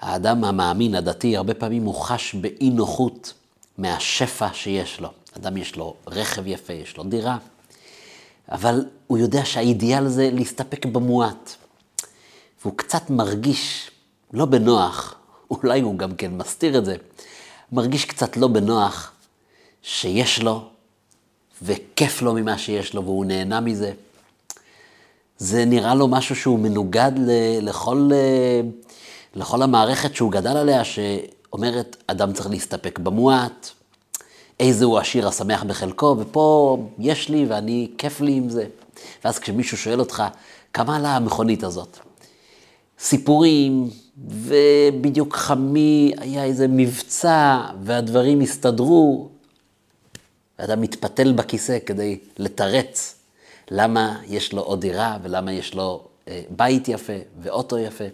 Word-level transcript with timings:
האדם 0.00 0.44
המאמין, 0.44 0.94
הדתי, 0.94 1.36
הרבה 1.36 1.54
פעמים 1.54 1.84
הוא 1.84 1.94
חש 1.94 2.34
באי 2.34 2.70
נוחות 2.70 3.32
מהשפע 3.78 4.48
שיש 4.52 5.00
לו. 5.00 5.08
אדם 5.36 5.56
יש 5.56 5.76
לו 5.76 5.94
רכב 6.06 6.46
יפה, 6.46 6.72
יש 6.72 6.96
לו 6.96 7.04
דירה, 7.04 7.38
אבל 8.52 8.84
הוא 9.06 9.18
יודע 9.18 9.44
שהאידיאל 9.44 10.08
זה 10.08 10.30
להסתפק 10.32 10.86
במועט. 10.86 11.54
והוא 12.62 12.76
קצת 12.76 13.10
מרגיש 13.10 13.90
לא 14.32 14.44
בנוח, 14.44 15.14
אולי 15.50 15.80
הוא 15.80 15.98
גם 15.98 16.14
כן 16.14 16.36
מסתיר 16.36 16.78
את 16.78 16.84
זה, 16.84 16.96
מרגיש 17.72 18.04
קצת 18.04 18.36
לא 18.36 18.48
בנוח 18.48 19.12
שיש 19.82 20.38
לו, 20.42 20.68
וכיף 21.62 22.22
לו 22.22 22.34
ממה 22.34 22.58
שיש 22.58 22.94
לו, 22.94 23.04
והוא 23.04 23.24
נהנה 23.24 23.60
מזה. 23.60 23.92
זה 25.38 25.64
נראה 25.64 25.94
לו 25.94 26.08
משהו 26.08 26.36
שהוא 26.36 26.58
מנוגד 26.58 27.12
לכל, 27.62 28.10
לכל 29.36 29.62
המערכת 29.62 30.14
שהוא 30.14 30.32
גדל 30.32 30.56
עליה, 30.56 30.84
שאומרת, 30.84 31.96
אדם 32.06 32.32
צריך 32.32 32.50
להסתפק 32.50 32.98
במועט, 32.98 33.70
איזה 34.60 34.84
הוא 34.84 34.98
השיר 34.98 35.28
השמח 35.28 35.62
בחלקו, 35.62 36.16
ופה 36.18 36.78
יש 36.98 37.28
לי 37.28 37.46
ואני, 37.48 37.90
כיף 37.98 38.20
לי 38.20 38.32
עם 38.32 38.48
זה. 38.48 38.66
ואז 39.24 39.38
כשמישהו 39.38 39.76
שואל 39.76 40.00
אותך, 40.00 40.22
כמה 40.72 40.96
עלה 40.96 41.16
המכונית 41.16 41.64
הזאת? 41.64 41.98
סיפורים, 42.98 43.90
ובדיוק 44.28 45.36
חמי, 45.36 46.12
היה 46.18 46.44
איזה 46.44 46.68
מבצע, 46.68 47.60
והדברים 47.82 48.40
הסתדרו, 48.40 49.28
ואתה 50.58 50.76
מתפתל 50.76 51.32
בכיסא 51.32 51.78
כדי 51.86 52.18
לתרץ 52.38 53.14
למה 53.70 54.20
יש 54.26 54.52
לו 54.52 54.62
עוד 54.62 54.80
דירה, 54.80 55.18
ולמה 55.22 55.52
יש 55.52 55.74
לו 55.74 56.04
אה, 56.28 56.42
בית 56.50 56.88
יפה 56.88 57.12
ואוטו 57.42 57.78
יפה. 57.78 58.04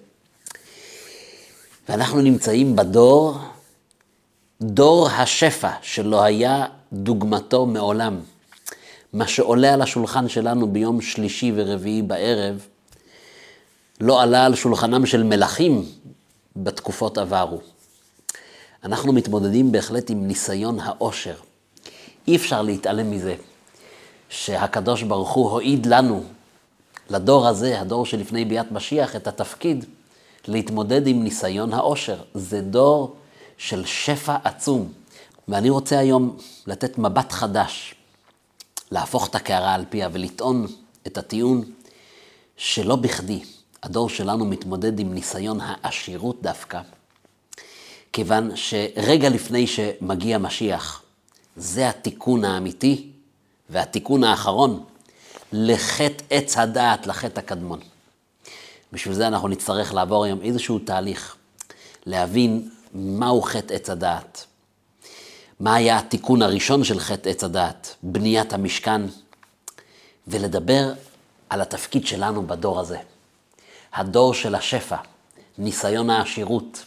ואנחנו 1.89 2.21
נמצאים 2.21 2.77
בדור, 2.77 3.39
דור 4.63 5.09
השפע 5.09 5.71
שלא 5.83 6.23
היה 6.23 6.65
דוגמתו 6.93 7.67
מעולם. 7.67 8.21
מה 9.13 9.27
שעולה 9.27 9.75
על 9.75 9.83
השולחן 9.83 10.29
שלנו 10.29 10.73
ביום 10.73 11.01
שלישי 11.01 11.53
ורביעי 11.57 12.03
בערב, 12.03 12.67
לא 14.01 14.23
עלה 14.23 14.45
על 14.45 14.55
שולחנם 14.55 15.07
של 15.07 15.23
מלכים 15.23 15.85
בתקופות 16.57 17.19
עברו. 17.19 17.61
אנחנו 18.85 19.13
מתמודדים 19.13 19.73
בהחלט 19.73 20.11
עם 20.11 20.27
ניסיון 20.27 20.81
העושר. 20.81 21.35
אי 22.29 22.37
אפשר 22.37 22.63
להתעלם 22.63 23.11
מזה 23.11 23.35
שהקדוש 24.29 25.03
ברוך 25.03 25.31
הוא 25.31 25.51
הועיד 25.51 25.87
לנו, 25.87 26.25
לדור 27.11 27.49
הזה, 27.49 27.81
הדור 27.81 28.07
שלפני 28.07 28.45
ביאת 28.45 28.73
משיח, 28.73 29.17
את 29.17 29.27
התפקיד 29.27 29.85
להתמודד 30.49 31.07
עם 31.07 31.23
ניסיון 31.23 31.73
העושר. 31.73 32.23
זה 32.35 32.61
דור 32.61 33.17
של 33.59 33.87
שפע 33.87 34.37
עצום. 34.45 34.93
ואני 35.49 35.71
רוצה 35.71 35.99
היום 35.99 36.37
לתת 36.67 36.99
מבט 36.99 37.33
חדש, 37.33 37.95
להפוך 38.91 39.29
את 39.29 39.35
הקערה 39.35 39.75
על 39.75 39.85
פיה 39.91 40.09
ולטעון 40.13 40.67
את 41.07 41.19
הטיעון 41.19 41.65
שלא 42.57 42.97
בכדי 42.97 43.41
הדור 43.83 44.09
שלנו 44.09 44.45
מתמודד 44.45 45.01
עם 45.01 45.15
ניסיון 45.15 45.59
העשירות 45.61 46.43
דווקא, 46.43 46.81
כיוון 48.13 48.51
שרגע 48.55 49.29
לפני 49.29 49.67
שמגיע 49.67 50.39
משיח, 50.39 51.03
זה 51.57 51.89
התיקון 51.89 52.45
האמיתי 52.45 53.11
והתיקון 53.71 54.25
האחרון 54.25 54.85
לחטא 55.53 56.25
עץ 56.31 56.59
הדעת, 56.59 57.07
לחטא 57.07 57.41
הקדמון. 57.41 57.81
בשביל 58.93 59.15
זה 59.15 59.27
אנחנו 59.27 59.49
נצטרך 59.49 59.95
לעבור 59.95 60.25
היום 60.25 60.41
איזשהו 60.43 60.79
תהליך, 60.79 61.37
להבין 62.07 62.71
מהו 62.95 63.43
חטא 63.43 63.75
עץ 63.75 63.91
הדעת, 63.91 64.47
מה 65.61 65.75
היה 65.75 65.99
התיקון 65.99 66.43
הראשון 66.43 66.85
של 66.85 67.01
חטא 67.01 67.29
עץ 67.29 67.45
הדעת, 67.45 67.95
בניית 68.03 68.53
המשכן, 68.53 69.03
ולדבר 70.29 70.93
על 71.51 71.61
התפקיד 71.61 72.07
שלנו 72.07 72.47
בדור 72.47 72.81
הזה. 72.81 72.99
הדור 73.95 74.35
של 74.35 74.55
השפע, 74.55 74.97
ניסיון 75.59 76.11
העשירות. 76.11 76.85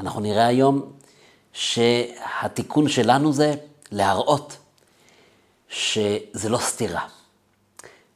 אנחנו 0.00 0.20
נראה 0.20 0.46
היום 0.46 0.92
שהתיקון 1.52 2.88
שלנו 2.88 3.32
זה 3.32 3.54
להראות 3.92 4.56
שזה 5.68 6.48
לא 6.48 6.58
סתירה. 6.58 7.06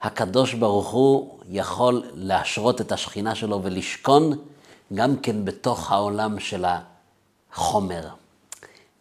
הקדוש 0.05 0.55
ברוך 0.55 0.89
הוא 0.89 1.39
יכול 1.51 2.03
להשרות 2.15 2.81
את 2.81 2.93
השכינה 2.93 3.35
שלו 3.35 3.61
ולשכון 3.63 4.39
גם 4.95 5.17
כן 5.17 5.45
בתוך 5.45 5.93
העולם 5.93 6.41
של 6.41 6.65
החומר. 7.53 8.09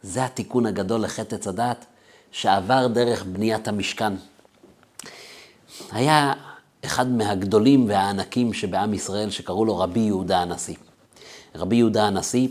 זה 0.01 0.25
התיקון 0.25 0.65
הגדול 0.65 1.01
לחטא 1.01 1.35
עץ 1.35 1.47
הדת 1.47 1.85
שעבר 2.31 2.87
דרך 2.87 3.23
בניית 3.23 3.67
המשכן. 3.67 4.13
היה 5.91 6.33
אחד 6.85 7.07
מהגדולים 7.07 7.89
והענקים 7.89 8.53
שבעם 8.53 8.93
ישראל 8.93 9.29
שקראו 9.29 9.65
לו 9.65 9.77
רבי 9.77 9.99
יהודה 9.99 10.39
הנשיא. 10.39 10.75
רבי 11.55 11.75
יהודה 11.75 12.07
הנשיא 12.07 12.47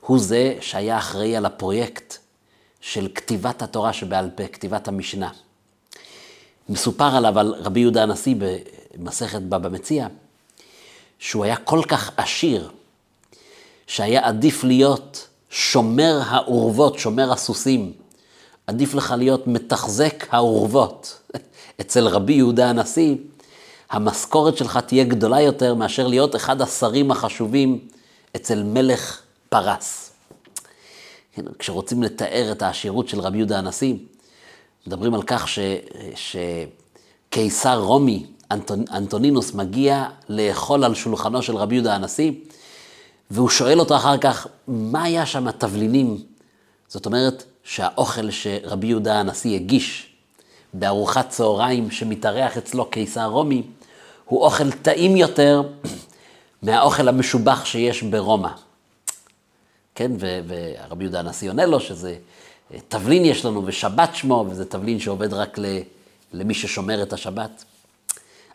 הוא 0.00 0.18
זה 0.18 0.56
שהיה 0.60 0.98
אחראי 0.98 1.36
על 1.36 1.46
הפרויקט 1.46 2.16
של 2.80 3.08
כתיבת 3.14 3.62
התורה 3.62 3.92
שבעל 3.92 4.30
פה, 4.34 4.46
כתיבת 4.46 4.88
המשנה. 4.88 5.30
מסופר 6.68 7.16
עליו, 7.16 7.38
על 7.38 7.54
רבי 7.58 7.80
יהודה 7.80 8.02
הנשיא 8.02 8.34
במסכת 8.96 9.42
בבא 9.42 9.68
מציע, 9.68 10.06
שהוא 11.18 11.44
היה 11.44 11.56
כל 11.56 11.82
כך 11.88 12.10
עשיר, 12.16 12.70
שהיה 13.86 14.26
עדיף 14.26 14.64
להיות 14.64 15.28
שומר 15.50 16.20
האורוות, 16.26 16.98
שומר 16.98 17.32
הסוסים. 17.32 17.92
עדיף 18.66 18.94
לך 18.94 19.14
להיות 19.18 19.46
מתחזק 19.46 20.24
האורוות. 20.30 21.20
אצל 21.80 22.08
רבי 22.08 22.32
יהודה 22.32 22.70
הנשיא, 22.70 23.16
המשכורת 23.90 24.56
שלך 24.56 24.78
תהיה 24.86 25.04
גדולה 25.04 25.40
יותר 25.40 25.74
מאשר 25.74 26.06
להיות 26.06 26.36
אחד 26.36 26.62
השרים 26.62 27.10
החשובים 27.10 27.88
אצל 28.36 28.62
מלך 28.62 29.20
פרס. 29.48 30.10
כן, 31.34 31.42
כשרוצים 31.58 32.02
לתאר 32.02 32.52
את 32.52 32.62
העשירות 32.62 33.08
של 33.08 33.20
רבי 33.20 33.38
יהודה 33.38 33.58
הנשיא, 33.58 33.94
מדברים 34.86 35.14
על 35.14 35.22
כך 35.22 35.48
ש, 35.48 35.58
שקיסר 37.30 37.78
רומי, 37.78 38.26
אנטונ, 38.50 38.84
אנטונינוס, 38.92 39.54
מגיע 39.54 40.08
לאכול 40.28 40.84
על 40.84 40.94
שולחנו 40.94 41.42
של 41.42 41.56
רבי 41.56 41.74
יהודה 41.74 41.94
הנשיא, 41.94 42.32
והוא 43.30 43.48
שואל 43.48 43.80
אותו 43.80 43.96
אחר 43.96 44.18
כך, 44.18 44.46
מה 44.68 45.02
היה 45.02 45.26
שם 45.26 45.48
התבלינים? 45.48 46.18
זאת 46.88 47.06
אומרת 47.06 47.44
שהאוכל 47.64 48.30
שרבי 48.30 48.86
יהודה 48.86 49.20
הנשיא 49.20 49.54
הגיש 49.54 50.12
בארוחת 50.74 51.28
צהריים 51.28 51.90
שמתארח 51.90 52.56
אצלו 52.56 52.84
קיסר 52.90 53.26
רומי, 53.26 53.62
הוא 54.24 54.40
אוכל 54.40 54.70
טעים 54.70 55.16
יותר 55.16 55.62
מהאוכל 56.62 57.08
המשובח 57.08 57.64
שיש 57.64 58.02
ברומא. 58.02 58.50
כן, 59.94 60.12
ורבי 60.18 61.04
יהודה 61.04 61.20
הנשיא 61.20 61.48
עונה 61.48 61.66
לו 61.66 61.80
שזה 61.80 62.16
תבלין 62.88 63.24
יש 63.24 63.44
לנו 63.44 63.62
ושבת 63.66 64.14
שמו, 64.14 64.46
וזה 64.48 64.64
תבלין 64.64 65.00
שעובד 65.00 65.32
רק 65.32 65.58
למי 66.32 66.54
ששומר 66.54 67.02
את 67.02 67.12
השבת. 67.12 67.64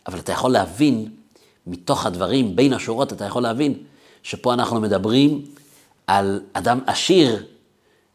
אבל 0.06 0.18
אתה 0.18 0.32
יכול 0.32 0.50
להבין, 0.50 1.08
מתוך 1.66 2.06
הדברים, 2.06 2.56
בין 2.56 2.72
השורות, 2.72 3.12
אתה 3.12 3.24
יכול 3.24 3.42
להבין 3.42 3.74
שפה 4.22 4.54
אנחנו 4.54 4.80
מדברים 4.80 5.44
על 6.06 6.40
אדם 6.52 6.80
עשיר, 6.86 7.44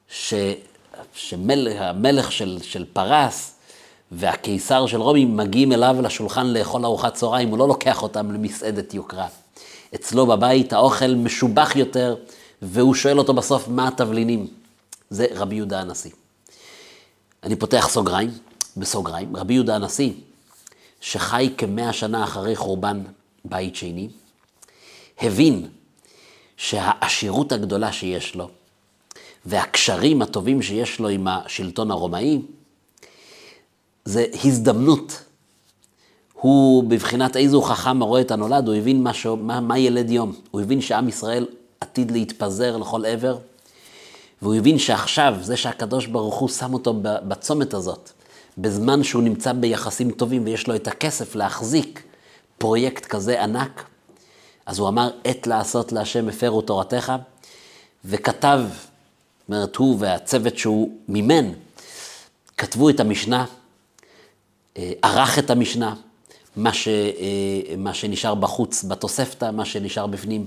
ש... 0.10 0.34
שהמלך 1.14 2.32
של, 2.32 2.60
של 2.62 2.86
פרס 2.94 3.56
והקיסר 4.12 4.86
של 4.88 5.02
רומי 5.02 5.26
מגיעים 5.26 5.72
אליו 5.72 5.96
לשולחן 6.02 6.48
לאכול 6.48 6.86
ארוחת 6.86 7.14
צהריים, 7.14 7.50
הוא 7.50 7.58
לא 7.58 7.68
לוקח 7.68 8.04
אותם 8.04 8.32
למסעדת 8.32 8.94
יוקרה. 8.94 9.28
אצלו 9.96 10.26
בבית 10.26 10.74
האוכל 10.74 11.14
משובח 11.16 11.76
יותר, 11.76 12.16
והוא 12.62 12.96
שואל 12.96 13.18
אותו 13.18 13.34
בסוף 13.34 13.68
מה 13.68 13.88
התבלינים. 13.88 14.48
זה 15.10 15.26
רבי 15.32 15.56
יהודה 15.56 15.82
הנשיא. 15.82 16.12
אני 17.44 17.56
פותח 17.56 17.88
סוגריים, 17.90 18.30
בסוגריים, 18.78 19.36
רבי 19.36 19.54
יהודה 19.54 19.76
הנשיא, 19.76 20.12
שחי 21.02 21.54
כמאה 21.58 21.94
שנה 21.94 22.24
אחרי 22.24 22.56
חורבן 22.56 23.04
בית 23.46 23.76
שני, 23.76 24.10
הבין 25.22 25.68
שהעשירות 26.58 27.52
הגדולה 27.52 27.92
שיש 27.92 28.36
לו, 28.36 28.50
והקשרים 29.46 30.22
הטובים 30.22 30.62
שיש 30.62 31.00
לו 31.00 31.08
עם 31.10 31.28
השלטון 31.28 31.92
הרומאי, 31.92 32.42
זה 34.06 34.26
הזדמנות. 34.44 35.24
הוא 36.34 36.84
בבחינת 36.84 37.36
איזו 37.36 37.62
חכם 37.62 38.02
הרואה 38.02 38.22
את 38.22 38.32
הנולד, 38.32 38.68
הוא 38.68 38.76
הבין 38.76 39.04
מה, 39.04 39.14
ש... 39.14 39.26
מה, 39.26 39.62
מה 39.62 39.80
ילד 39.80 40.10
יום. 40.10 40.34
הוא 40.52 40.62
הבין 40.62 40.82
שעם 40.82 41.10
ישראל 41.10 41.46
עתיד 41.82 42.12
להתפזר 42.12 42.78
לכל 42.78 43.06
עבר, 43.06 43.38
והוא 44.42 44.56
הבין 44.56 44.80
שעכשיו, 44.80 45.36
זה 45.42 45.58
שהקדוש 45.58 46.06
ברוך 46.06 46.36
הוא 46.36 46.50
שם 46.50 46.74
אותו 46.74 46.94
בצומת 47.02 47.74
הזאת, 47.74 48.12
בזמן 48.58 49.04
שהוא 49.04 49.24
נמצא 49.24 49.54
ביחסים 49.54 50.12
טובים 50.12 50.46
ויש 50.46 50.68
לו 50.68 50.76
את 50.76 50.88
הכסף 50.88 51.36
להחזיק 51.36 52.04
פרויקט 52.58 53.06
כזה 53.06 53.44
ענק, 53.44 53.84
אז 54.66 54.80
הוא 54.80 54.88
אמר, 54.90 55.10
עת 55.24 55.48
לעשות 55.48 55.92
להשם 55.92 56.30
הפרו 56.30 56.62
תורתך, 56.62 57.14
וכתב, 58.06 58.62
זאת 58.70 59.50
אומרת, 59.50 59.76
הוא 59.76 59.98
והצוות 60.00 60.58
שהוא 60.58 60.92
מימן, 61.08 61.52
כתבו 62.58 62.90
את 62.90 63.00
המשנה, 63.00 63.46
אה, 64.78 64.92
ערך 65.02 65.40
את 65.40 65.50
המשנה, 65.50 65.96
מה, 66.56 66.74
ש, 66.74 66.88
אה, 66.88 67.76
מה 67.78 67.94
שנשאר 67.94 68.36
בחוץ 68.36 68.84
בתוספתא, 68.84 69.52
מה 69.52 69.66
שנשאר 69.66 70.08
בפנים, 70.08 70.46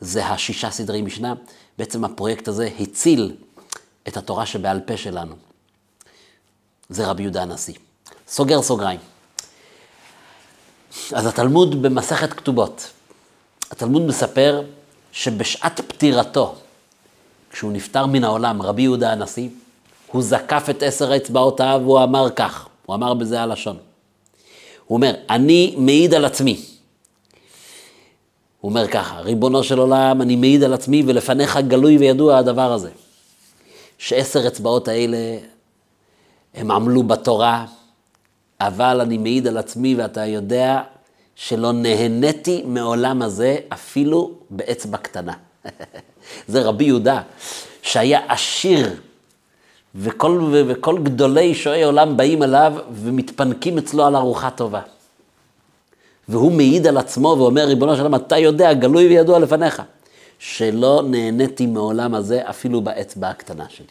זה 0.00 0.26
השישה 0.26 0.70
סדרי 0.70 1.02
משנה. 1.02 1.34
בעצם 1.78 2.04
הפרויקט 2.04 2.48
הזה 2.48 2.68
הציל 2.80 3.36
את 4.08 4.16
התורה 4.16 4.46
שבעל 4.46 4.80
פה 4.80 4.96
שלנו. 4.96 5.34
זה 6.88 7.06
רבי 7.06 7.22
יהודה 7.22 7.42
הנשיא. 7.42 7.74
סוגר 8.28 8.62
סוגריים. 8.62 9.00
אז 11.12 11.26
התלמוד 11.26 11.82
במסכת 11.82 12.32
כתובות, 12.32 12.90
התלמוד 13.70 14.02
מספר 14.02 14.62
שבשעת 15.12 15.80
פטירתו, 15.80 16.54
כשהוא 17.50 17.72
נפטר 17.72 18.06
מן 18.06 18.24
העולם, 18.24 18.62
רבי 18.62 18.82
יהודה 18.82 19.12
הנשיא, 19.12 19.48
הוא 20.06 20.22
זקף 20.22 20.66
את 20.70 20.82
עשר 20.82 21.16
אצבעותיו 21.16 21.80
והוא 21.84 22.02
אמר 22.02 22.30
כך, 22.30 22.68
הוא 22.86 22.96
אמר 22.96 23.14
בזה 23.14 23.42
הלשון. 23.42 23.76
הוא 24.86 24.96
אומר, 24.96 25.14
אני 25.30 25.74
מעיד 25.78 26.14
על 26.14 26.24
עצמי. 26.24 26.60
הוא 28.66 28.70
אומר 28.70 28.88
ככה, 28.88 29.20
ריבונו 29.20 29.64
של 29.64 29.78
עולם, 29.78 30.22
אני 30.22 30.36
מעיד 30.36 30.62
על 30.62 30.74
עצמי 30.74 31.02
ולפניך 31.06 31.56
גלוי 31.56 31.98
וידוע 31.98 32.38
הדבר 32.38 32.72
הזה. 32.72 32.90
שעשר 33.98 34.46
אצבעות 34.46 34.88
האלה, 34.88 35.16
הם 36.54 36.70
עמלו 36.70 37.02
בתורה, 37.02 37.66
אבל 38.60 39.00
אני 39.00 39.18
מעיד 39.18 39.46
על 39.46 39.56
עצמי 39.56 39.94
ואתה 39.94 40.26
יודע 40.26 40.82
שלא 41.34 41.72
נהניתי 41.72 42.62
מעולם 42.66 43.22
הזה 43.22 43.56
אפילו 43.68 44.30
באצבע 44.50 44.98
קטנה. 44.98 45.32
זה 46.48 46.62
רבי 46.62 46.84
יהודה, 46.84 47.22
שהיה 47.82 48.20
עשיר, 48.28 48.90
וכל, 49.94 50.52
וכל 50.68 50.98
גדולי 50.98 51.54
שועי 51.54 51.82
עולם 51.82 52.16
באים 52.16 52.42
אליו 52.42 52.72
ומתפנקים 52.92 53.78
אצלו 53.78 54.06
על 54.06 54.16
ארוחה 54.16 54.50
טובה. 54.50 54.80
והוא 56.28 56.52
מעיד 56.52 56.86
על 56.86 56.96
עצמו 56.96 57.36
ואומר, 57.38 57.64
ריבונו 57.64 57.96
של 57.96 58.02
עולם, 58.02 58.14
אתה 58.14 58.38
יודע, 58.38 58.74
גלוי 58.74 59.06
וידוע 59.06 59.38
לפניך, 59.38 59.82
שלא 60.38 61.02
נהניתי 61.06 61.66
מעולם 61.66 62.14
הזה 62.14 62.50
אפילו 62.50 62.80
באצבע 62.80 63.28
הקטנה 63.28 63.64
שלי. 63.68 63.86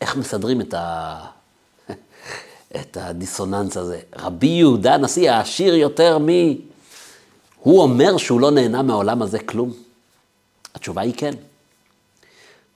איך 0.00 0.16
מסדרים 0.16 0.60
את, 0.60 0.74
ה... 0.74 1.16
את 2.80 2.96
הדיסוננס 3.00 3.76
הזה? 3.76 4.00
רבי 4.16 4.46
יהודה 4.46 4.94
הנשיא 4.94 5.30
העשיר 5.30 5.74
יותר 5.74 6.18
מ... 6.18 6.28
הוא 7.60 7.82
אומר 7.82 8.16
שהוא 8.16 8.40
לא 8.40 8.50
נהנה 8.50 8.82
מהעולם 8.82 9.22
הזה 9.22 9.38
כלום? 9.38 9.72
התשובה 10.74 11.02
היא 11.02 11.14
כן. 11.16 11.34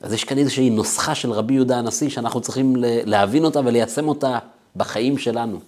אז 0.01 0.13
יש 0.13 0.25
כאן 0.25 0.39
איזושהי 0.39 0.71
נוסחה 0.71 1.15
של 1.15 1.33
רבי 1.33 1.55
יהודה 1.55 1.79
הנשיא 1.79 2.09
שאנחנו 2.09 2.41
צריכים 2.41 2.75
להבין 3.05 3.45
אותה 3.45 3.61
וליישם 3.65 4.09
אותה 4.09 4.39
בחיים 4.77 5.19
שלנו. 5.19 5.61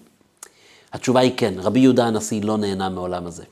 התשובה 0.93 1.21
היא 1.21 1.33
כן, 1.37 1.55
רבי 1.57 1.81
יהודה 1.81 2.07
הנשיא 2.07 2.43
לא 2.43 2.57
נהנה 2.57 2.89
מעולם 2.89 3.27
הזה. 3.27 3.45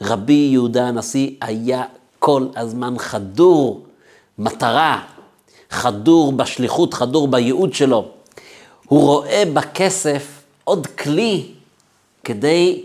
רבי 0.00 0.48
יהודה 0.52 0.88
הנשיא 0.88 1.30
היה 1.40 1.84
כל 2.18 2.46
הזמן 2.56 2.94
חדור 2.98 3.86
מטרה, 4.38 5.02
חדור 5.70 6.32
בשליחות, 6.32 6.94
חדור 6.94 7.28
בייעוד 7.28 7.74
שלו. 7.74 8.08
הוא 8.86 9.00
רואה 9.00 9.42
בכסף 9.54 10.42
עוד 10.64 10.86
כלי 10.86 11.46
כדי 12.24 12.82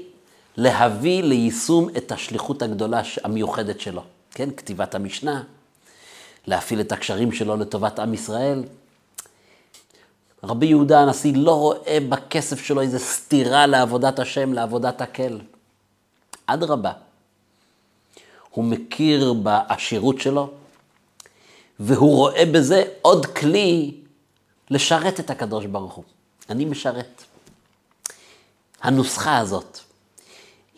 להביא 0.57 1.23
ליישום 1.23 1.89
את 1.97 2.11
השליחות 2.11 2.61
הגדולה 2.61 3.01
המיוחדת 3.23 3.79
שלו. 3.79 4.01
כן, 4.31 4.49
כתיבת 4.57 4.95
המשנה, 4.95 5.43
להפעיל 6.47 6.81
את 6.81 6.91
הקשרים 6.91 7.31
שלו 7.31 7.55
לטובת 7.55 7.99
עם 7.99 8.13
ישראל. 8.13 8.63
רבי 10.43 10.65
יהודה 10.65 10.99
הנשיא 10.99 11.33
לא 11.35 11.51
רואה 11.51 11.97
בכסף 12.09 12.59
שלו 12.63 12.81
איזו 12.81 12.99
סתירה 12.99 13.65
לעבודת 13.65 14.19
השם, 14.19 14.53
לעבודת 14.53 15.01
הקל. 15.01 15.39
אדרבה, 16.45 16.91
הוא 18.49 18.65
מכיר 18.65 19.33
בעשירות 19.33 20.21
שלו, 20.21 20.49
והוא 21.79 22.15
רואה 22.15 22.45
בזה 22.45 22.83
עוד 23.01 23.25
כלי 23.25 23.95
לשרת 24.69 25.19
את 25.19 25.29
הקדוש 25.29 25.65
ברוך 25.65 25.93
הוא. 25.93 26.03
אני 26.49 26.65
משרת. 26.65 27.23
הנוסחה 28.81 29.37
הזאת 29.37 29.79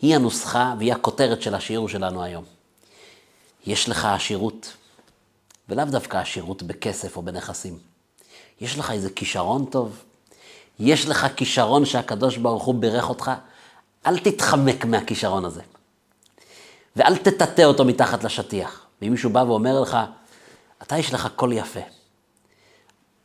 היא 0.02 0.16
הנוסחה 0.16 0.74
והיא 0.78 0.92
הכותרת 0.92 1.42
של 1.42 1.54
השיעור 1.54 1.88
שלנו 1.88 2.22
היום. 2.22 2.44
יש 3.66 3.88
לך 3.88 4.04
עשירות, 4.04 4.72
ולאו 5.68 5.84
דווקא 5.84 6.16
עשירות 6.16 6.62
בכסף 6.62 7.16
או 7.16 7.22
בנכסים. 7.22 7.91
יש 8.60 8.78
לך 8.78 8.90
איזה 8.90 9.10
כישרון 9.10 9.64
טוב, 9.64 10.02
יש 10.78 11.08
לך 11.08 11.26
כישרון 11.36 11.84
שהקדוש 11.84 12.36
ברוך 12.36 12.64
הוא 12.64 12.74
בירך 12.74 13.08
אותך, 13.08 13.30
אל 14.06 14.18
תתחמק 14.18 14.84
מהכישרון 14.84 15.44
הזה. 15.44 15.62
ואל 16.96 17.16
תטאטא 17.16 17.62
אותו 17.62 17.84
מתחת 17.84 18.24
לשטיח. 18.24 18.86
ואם 19.02 19.10
מישהו 19.10 19.30
בא 19.30 19.38
ואומר 19.38 19.80
לך, 19.80 19.96
אתה 20.82 20.98
יש 20.98 21.14
לך 21.14 21.28
קול 21.36 21.52
יפה, 21.52 21.80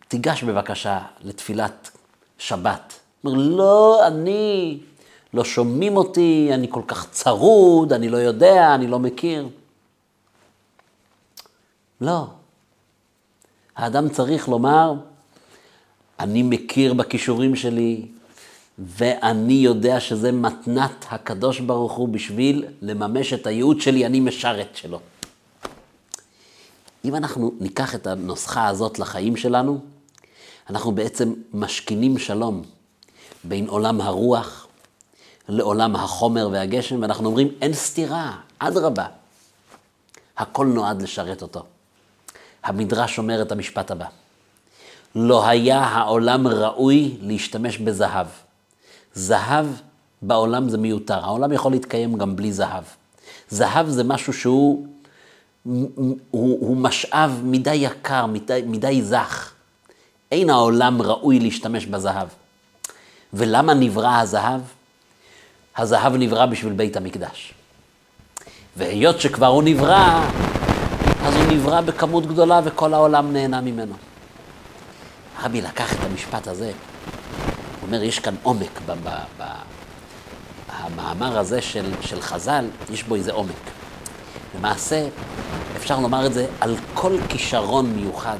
תיגש 0.07 0.43
בבקשה 0.43 0.99
לתפילת 1.21 1.91
שבת. 2.37 2.93
אומר, 3.23 3.37
לא, 3.37 4.07
אני, 4.07 4.79
לא 5.33 5.43
שומעים 5.43 5.97
אותי, 5.97 6.49
אני 6.53 6.67
כל 6.71 6.81
כך 6.87 7.09
צרוד, 7.11 7.93
אני 7.93 8.09
לא 8.09 8.17
יודע, 8.17 8.75
אני 8.75 8.87
לא 8.87 8.99
מכיר. 8.99 9.49
לא. 12.01 12.27
האדם 13.75 14.09
צריך 14.09 14.47
לומר, 14.47 14.93
אני 16.19 16.43
מכיר 16.43 16.93
בכישורים 16.93 17.55
שלי, 17.55 18.05
ואני 18.79 19.53
יודע 19.53 19.99
שזה 19.99 20.31
מתנת 20.31 21.05
הקדוש 21.09 21.59
ברוך 21.59 21.93
הוא 21.93 22.09
בשביל 22.09 22.65
לממש 22.81 23.33
את 23.33 23.47
הייעוד 23.47 23.81
שלי, 23.81 24.05
אני 24.05 24.19
משרת 24.19 24.75
שלו. 24.75 24.99
אם 27.05 27.15
אנחנו 27.15 27.51
ניקח 27.59 27.95
את 27.95 28.07
הנוסחה 28.07 28.67
הזאת 28.67 28.99
לחיים 28.99 29.37
שלנו, 29.37 29.79
אנחנו 30.69 30.91
בעצם 30.91 31.33
משכינים 31.53 32.17
שלום 32.17 32.61
בין 33.43 33.67
עולם 33.67 34.01
הרוח 34.01 34.67
לעולם 35.49 35.95
החומר 35.95 36.49
והגשם, 36.51 37.01
ואנחנו 37.01 37.25
אומרים, 37.25 37.47
אין 37.61 37.73
סתירה, 37.73 38.37
אדרבה. 38.59 39.05
הכל 40.37 40.65
נועד 40.65 41.01
לשרת 41.01 41.41
אותו. 41.41 41.63
המדרש 42.63 43.17
אומר 43.17 43.41
את 43.41 43.51
המשפט 43.51 43.91
הבא: 43.91 44.05
לא 45.19 45.47
היה 45.47 45.79
העולם 45.79 46.47
ראוי 46.47 47.17
להשתמש 47.21 47.77
בזהב. 47.77 48.27
זהב 49.13 49.65
בעולם 50.21 50.69
זה 50.69 50.77
מיותר, 50.77 51.25
העולם 51.25 51.51
יכול 51.51 51.71
להתקיים 51.71 52.17
גם 52.17 52.35
בלי 52.35 52.53
זהב. 52.53 52.83
זהב 53.49 53.87
זה 53.87 54.03
משהו 54.03 54.33
שהוא 54.33 54.87
הוא, 55.63 56.17
הוא 56.31 56.77
משאב 56.77 57.41
מדי 57.43 57.75
יקר, 57.75 58.25
מדי, 58.25 58.61
מדי 58.67 59.01
זך. 59.01 59.51
אין 60.31 60.49
העולם 60.49 61.01
ראוי 61.01 61.39
להשתמש 61.39 61.85
בזהב. 61.85 62.27
ולמה 63.33 63.73
נברא 63.73 64.19
הזהב? 64.19 64.61
הזהב 65.77 66.15
נברא 66.15 66.45
בשביל 66.45 66.73
בית 66.73 66.97
המקדש. 66.97 67.53
והיות 68.77 69.21
שכבר 69.21 69.47
הוא 69.47 69.63
נברא, 69.63 70.25
אז 71.23 71.35
הוא 71.35 71.43
נברא 71.43 71.81
בכמות 71.81 72.25
גדולה 72.25 72.61
וכל 72.63 72.93
העולם 72.93 73.33
נהנה 73.33 73.61
ממנו. 73.61 73.93
רבי 75.43 75.61
לקח 75.61 75.93
את 75.93 75.99
המשפט 76.03 76.47
הזה, 76.47 76.65
הוא 76.65 77.87
אומר, 77.87 78.03
יש 78.03 78.19
כאן 78.19 78.35
עומק 78.43 78.81
במאמר 80.67 81.37
הזה 81.37 81.61
של, 81.61 81.91
של 82.01 82.21
חז"ל, 82.21 82.65
יש 82.89 83.03
בו 83.03 83.15
איזה 83.15 83.31
עומק. 83.31 83.51
למעשה, 84.57 85.07
אפשר 85.77 85.99
לומר 85.99 86.25
את 86.25 86.33
זה 86.33 86.47
על 86.61 86.75
כל 86.93 87.17
כישרון 87.29 87.85
מיוחד, 87.85 88.37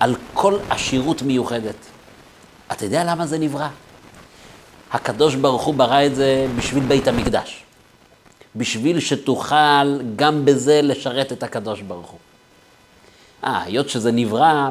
על 0.00 0.16
כל 0.34 0.58
עשירות 0.70 1.22
מיוחדת. 1.22 1.74
אתה 2.72 2.84
יודע 2.84 3.04
למה 3.04 3.26
זה 3.26 3.38
נברא? 3.38 3.68
הקדוש 4.92 5.34
ברוך 5.34 5.62
הוא 5.62 5.74
ברא 5.74 6.06
את 6.06 6.14
זה 6.14 6.46
בשביל 6.56 6.84
בית 6.84 7.08
המקדש. 7.08 7.64
בשביל 8.56 9.00
שתוכל 9.00 10.00
גם 10.16 10.44
בזה 10.44 10.82
לשרת 10.82 11.32
את 11.32 11.42
הקדוש 11.42 11.80
ברוך 11.80 12.10
הוא. 12.10 12.18
אה, 13.44 13.62
היות 13.62 13.88
שזה 13.88 14.12
נברא, 14.12 14.70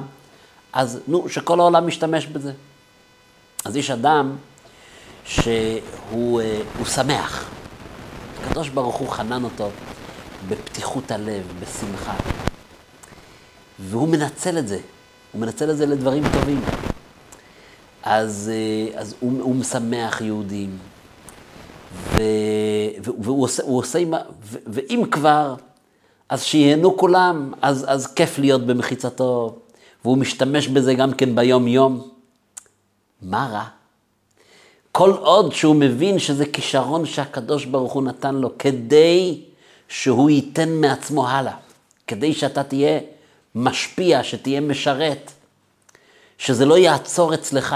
אז 0.74 1.00
נו, 1.08 1.30
שכל 1.30 1.60
העולם 1.60 1.88
משתמש 1.88 2.26
בזה. 2.26 2.52
אז 3.66 3.76
יש 3.76 3.92
אדם 3.92 4.36
שהוא 5.26 6.42
אה, 6.42 6.62
שמח. 6.86 7.50
הקדוש 8.44 8.70
ברוך 8.70 8.96
הוא 8.96 9.10
חנן 9.10 9.44
אותו 9.44 9.70
בפתיחות 10.48 11.12
הלב, 11.12 11.44
בשמחה. 11.60 12.16
והוא 13.80 14.08
מנצל 14.08 14.58
את 14.58 14.68
זה, 14.68 14.80
הוא 15.32 15.42
מנצל 15.42 15.72
את 15.72 15.78
זה 15.78 15.86
לדברים 15.86 16.24
טובים. 16.34 16.62
אז, 18.04 18.52
אה, 18.54 19.00
אז 19.00 19.16
הוא, 19.20 19.42
הוא 19.42 19.56
משמח 19.56 20.22
יהודים, 20.22 20.78
ו... 21.94 22.22
והוא 23.04 23.44
עושה, 23.44 23.64
עושה 23.64 24.00
עם, 24.00 24.14
ואם 24.68 25.04
כבר, 25.12 25.56
אז 26.30 26.44
שיהנו 26.44 26.98
כולם, 26.98 27.54
אז, 27.62 27.86
אז 27.88 28.14
כיף 28.14 28.40
להיות 28.40 28.66
במחיצתו, 28.66 29.59
והוא 30.06 30.18
משתמש 30.18 30.68
בזה 30.68 30.94
גם 30.94 31.13
כן 31.13 31.36
ביום-יום. 31.36 32.10
מה 33.22 33.50
רע? 33.51 33.65
כל 34.91 35.12
עוד 35.12 35.53
שהוא 35.53 35.75
מבין 35.75 36.20
שזה 36.20 36.46
כישרון 36.46 37.06
שהקדוש 37.06 37.65
ברוך 37.65 37.94
הוא 37.94 38.03
נתן 38.03 38.36
לו 38.36 38.58
כדי 38.58 39.41
שהוא 39.88 40.29
ייתן 40.29 40.70
מעצמו 40.70 41.27
הלאה, 41.27 41.56
כדי 42.08 42.34
שאתה 42.34 42.63
תהיה 42.63 43.00
משפיע, 43.56 44.24
שתהיה 44.24 44.62
משרת, 44.62 45.32
שזה 46.38 46.65
לא 46.65 46.77
יעצור 46.77 47.34
אצלך. 47.34 47.75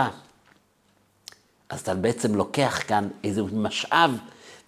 אז 1.70 1.80
אתה 1.80 1.94
בעצם 1.94 2.36
לוקח 2.36 2.82
כאן 2.88 3.08
איזה 3.24 3.42
משאב 3.53 4.18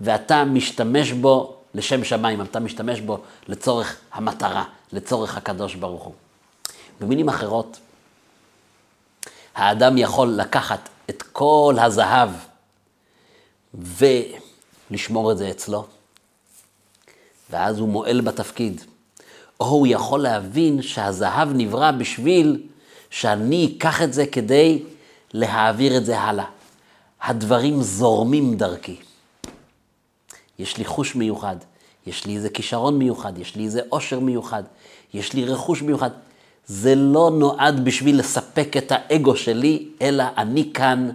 ואתה 0.02 0.46
משתמש 0.46 1.12
בו 1.12 1.56
לשם 1.74 2.04
שמיים, 2.04 2.42
אתה 2.42 2.60
משתמש 2.60 3.02
בו 3.02 3.20
לצורך 3.48 3.98
המטרה, 4.14 4.64
לצורך 4.94 5.38
הקדוש 5.38 5.76
ברוך 5.76 6.04
הוא. 6.04 6.14
במילים 7.00 7.30
אחרות, 7.30 7.80
האדם 9.56 9.98
יכול 9.98 10.28
לקחת 10.28 10.90
את 11.10 11.22
כל 11.22 11.76
הזהב 11.82 12.30
ולשמור 13.74 15.32
את 15.32 15.38
זה 15.38 15.52
אצלו, 15.52 15.86
ואז 17.50 17.80
הוא 17.80 17.90
מועל 17.90 18.22
בתפקיד. 18.22 18.82
או 19.60 19.66
הוא 19.66 19.88
יכול 19.88 20.20
להבין 20.20 20.82
שהזהב 20.82 21.50
נברא 21.54 21.92
בשביל 21.92 22.64
שאני 23.10 23.76
אקח 23.78 24.02
את 24.02 24.14
זה 24.14 24.26
כדי 24.26 24.84
להעביר 25.34 25.98
את 25.98 26.06
זה 26.06 26.20
הלאה. 26.20 26.46
הדברים 27.22 27.82
זורמים 27.82 28.58
דרכי. 28.58 28.96
יש 30.60 30.78
לי 30.78 30.86
חוש 30.86 31.16
מיוחד, 31.16 31.56
יש 32.08 32.26
לי 32.26 32.36
איזה 32.36 32.50
כישרון 32.50 32.98
מיוחד, 32.98 33.38
יש 33.38 33.56
לי 33.56 33.66
איזה 33.66 33.82
עושר 33.90 34.20
מיוחד, 34.20 34.64
יש 35.14 35.34
לי 35.34 35.46
רכוש 35.46 35.82
מיוחד. 35.82 36.10
זה 36.68 36.96
לא 36.96 37.32
נועד 37.34 37.86
בשביל 37.86 38.20
לספק 38.20 38.78
את 38.78 38.92
האגו 38.92 39.36
שלי, 39.36 39.90
אלא 40.02 40.24
אני 40.38 40.72
כאן 40.74 41.12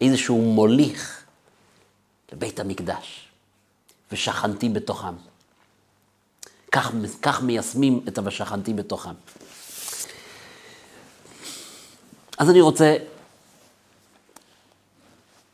איזשהו 0.00 0.42
מוליך 0.42 1.24
לבית 2.32 2.60
המקדש, 2.60 3.28
ושכנתי 4.12 4.68
בתוכם. 4.68 5.14
כך, 6.72 6.92
כך 7.22 7.42
מיישמים 7.42 8.04
את 8.08 8.18
ה"ושכנתי 8.18 8.74
בתוכם". 8.74 9.14
אז 12.38 12.50
אני 12.50 12.60
רוצה 12.60 12.96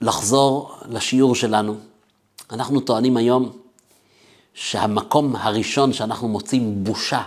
לחזור 0.01 0.79
לשיעור 0.89 1.35
שלנו. 1.35 1.77
אנחנו 2.51 2.81
טוענים 2.81 3.17
היום 3.17 3.59
שהמקום 4.55 5.37
הראשון 5.37 5.93
שאנחנו 5.93 6.29
מוצאים 6.29 6.85
בושה, 6.85 7.23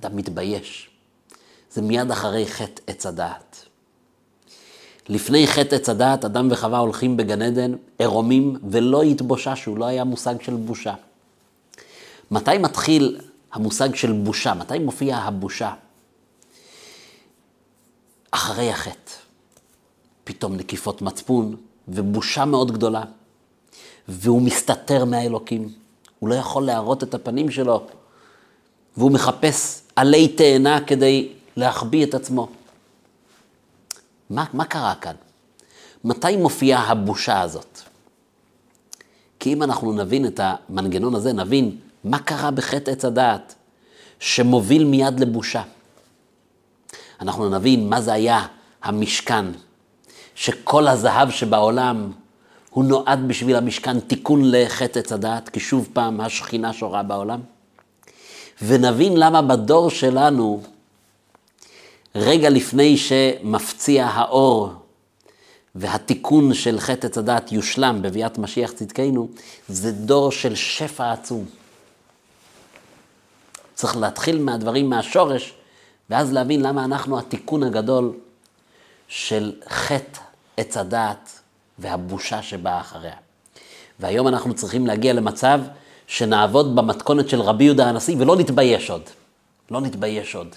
אדם 0.00 0.16
מתבייש, 0.16 0.90
זה 1.70 1.82
מיד 1.82 2.10
אחרי 2.10 2.46
חטא 2.46 2.82
עץ 2.86 3.06
הדעת. 3.06 3.56
לפני 5.08 5.46
חטא 5.46 5.74
עץ 5.74 5.88
הדעת, 5.88 6.24
אדם 6.24 6.48
וחווה 6.50 6.78
הולכים 6.78 7.16
בגן 7.16 7.42
עדן, 7.42 7.72
עירומים, 7.98 8.56
ולא 8.70 9.02
התבוששו, 9.02 9.76
לא 9.76 9.84
היה 9.84 10.04
מושג 10.04 10.42
של 10.42 10.54
בושה. 10.54 10.94
מתי 12.30 12.58
מתחיל 12.58 13.20
המושג 13.52 13.94
של 13.94 14.12
בושה? 14.12 14.54
מתי 14.54 14.78
מופיע 14.78 15.16
הבושה? 15.16 15.74
אחרי 18.30 18.70
החטא. 18.70 19.12
פתאום 20.24 20.56
נקיפות 20.56 21.02
מצפון 21.02 21.56
ובושה 21.88 22.44
מאוד 22.44 22.72
גדולה. 22.72 23.02
והוא 24.08 24.42
מסתתר 24.42 25.04
מהאלוקים. 25.04 25.72
הוא 26.18 26.28
לא 26.28 26.34
יכול 26.34 26.62
להראות 26.62 27.02
את 27.02 27.14
הפנים 27.14 27.50
שלו, 27.50 27.86
והוא 28.96 29.10
מחפש 29.10 29.82
עלי 29.96 30.28
תאנה 30.28 30.80
כדי 30.86 31.28
להחביא 31.56 32.04
את 32.04 32.14
עצמו. 32.14 32.48
מה, 34.30 34.44
מה 34.52 34.64
קרה 34.64 34.94
כאן? 34.94 35.14
מתי 36.04 36.36
מופיעה 36.36 36.82
הבושה 36.82 37.40
הזאת? 37.40 37.80
כי 39.40 39.52
אם 39.52 39.62
אנחנו 39.62 39.92
נבין 39.92 40.26
את 40.26 40.40
המנגנון 40.42 41.14
הזה, 41.14 41.32
נבין 41.32 41.76
מה 42.04 42.18
קרה 42.18 42.50
בחטא 42.50 42.90
עץ 42.90 43.04
הדעת, 43.04 43.54
שמוביל 44.20 44.84
מיד 44.84 45.20
לבושה. 45.20 45.62
אנחנו 47.20 47.48
נבין 47.48 47.88
מה 47.88 48.00
זה 48.00 48.12
היה 48.12 48.46
המשכן, 48.82 49.44
שכל 50.34 50.88
הזהב 50.88 51.30
שבעולם 51.30 52.12
הוא 52.70 52.84
נועד 52.84 53.28
בשביל 53.28 53.56
המשכן 53.56 54.00
תיקון 54.00 54.40
לחטא 54.44 54.98
עץ 54.98 55.12
הדעת, 55.12 55.48
כי 55.48 55.60
שוב 55.60 55.88
פעם 55.92 56.20
השכינה 56.20 56.72
שורה 56.72 57.02
בעולם. 57.02 57.40
ונבין 58.62 59.16
למה 59.16 59.42
בדור 59.42 59.90
שלנו, 59.90 60.62
רגע 62.14 62.50
לפני 62.50 62.96
שמפציע 62.96 64.06
האור 64.06 64.72
והתיקון 65.74 66.54
של 66.54 66.80
חטא 66.80 67.06
עץ 67.06 67.18
הדעת 67.18 67.52
יושלם 67.52 68.02
בביאת 68.02 68.38
משיח 68.38 68.72
צדקנו, 68.72 69.28
זה 69.68 69.92
דור 69.92 70.32
של 70.32 70.54
שפע 70.54 71.12
עצום. 71.12 71.44
צריך 73.74 73.96
להתחיל 73.96 74.38
מהדברים 74.38 74.90
מהשורש, 74.90 75.54
ואז 76.10 76.32
להבין 76.32 76.60
למה 76.60 76.84
אנחנו 76.84 77.18
התיקון 77.18 77.62
הגדול 77.62 78.12
של 79.08 79.52
חטא 79.68 80.20
עץ 80.56 80.76
הדעת 80.76 81.40
והבושה 81.78 82.42
שבאה 82.42 82.80
אחריה. 82.80 83.16
והיום 84.00 84.28
אנחנו 84.28 84.54
צריכים 84.54 84.86
להגיע 84.86 85.12
למצב 85.12 85.60
שנעבוד 86.06 86.76
במתכונת 86.76 87.28
של 87.28 87.40
רבי 87.40 87.64
יהודה 87.64 87.88
הנשיא 87.88 88.16
ולא 88.18 88.36
נתבייש 88.36 88.90
עוד. 88.90 89.02
לא 89.70 89.80
נתבייש 89.80 90.34
עוד. 90.34 90.54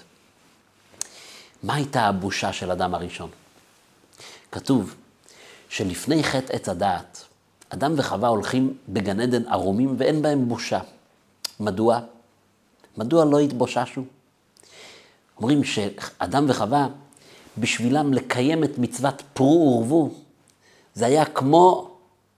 מה 1.62 1.74
הייתה 1.74 2.02
הבושה 2.02 2.52
של 2.52 2.70
אדם 2.70 2.94
הראשון? 2.94 3.30
כתוב 4.52 4.94
שלפני 5.68 6.24
חטא 6.24 6.52
עץ 6.52 6.68
הדעת, 6.68 7.24
אדם 7.68 7.94
וחווה 7.96 8.28
הולכים 8.28 8.76
בגן 8.88 9.20
עדן 9.20 9.48
ערומים 9.48 9.94
ואין 9.98 10.22
בהם 10.22 10.48
בושה. 10.48 10.80
מדוע? 11.60 12.00
מדוע 12.96 13.24
לא 13.24 13.38
התבוששו? 13.38 14.02
אומרים 15.38 15.64
שאדם 15.64 16.44
וחווה, 16.48 16.88
בשבילם 17.58 18.12
לקיים 18.12 18.64
את 18.64 18.78
מצוות 18.78 19.22
פרו 19.34 19.76
ורבו, 19.76 20.10
זה 20.94 21.06
היה 21.06 21.24
כמו 21.24 21.90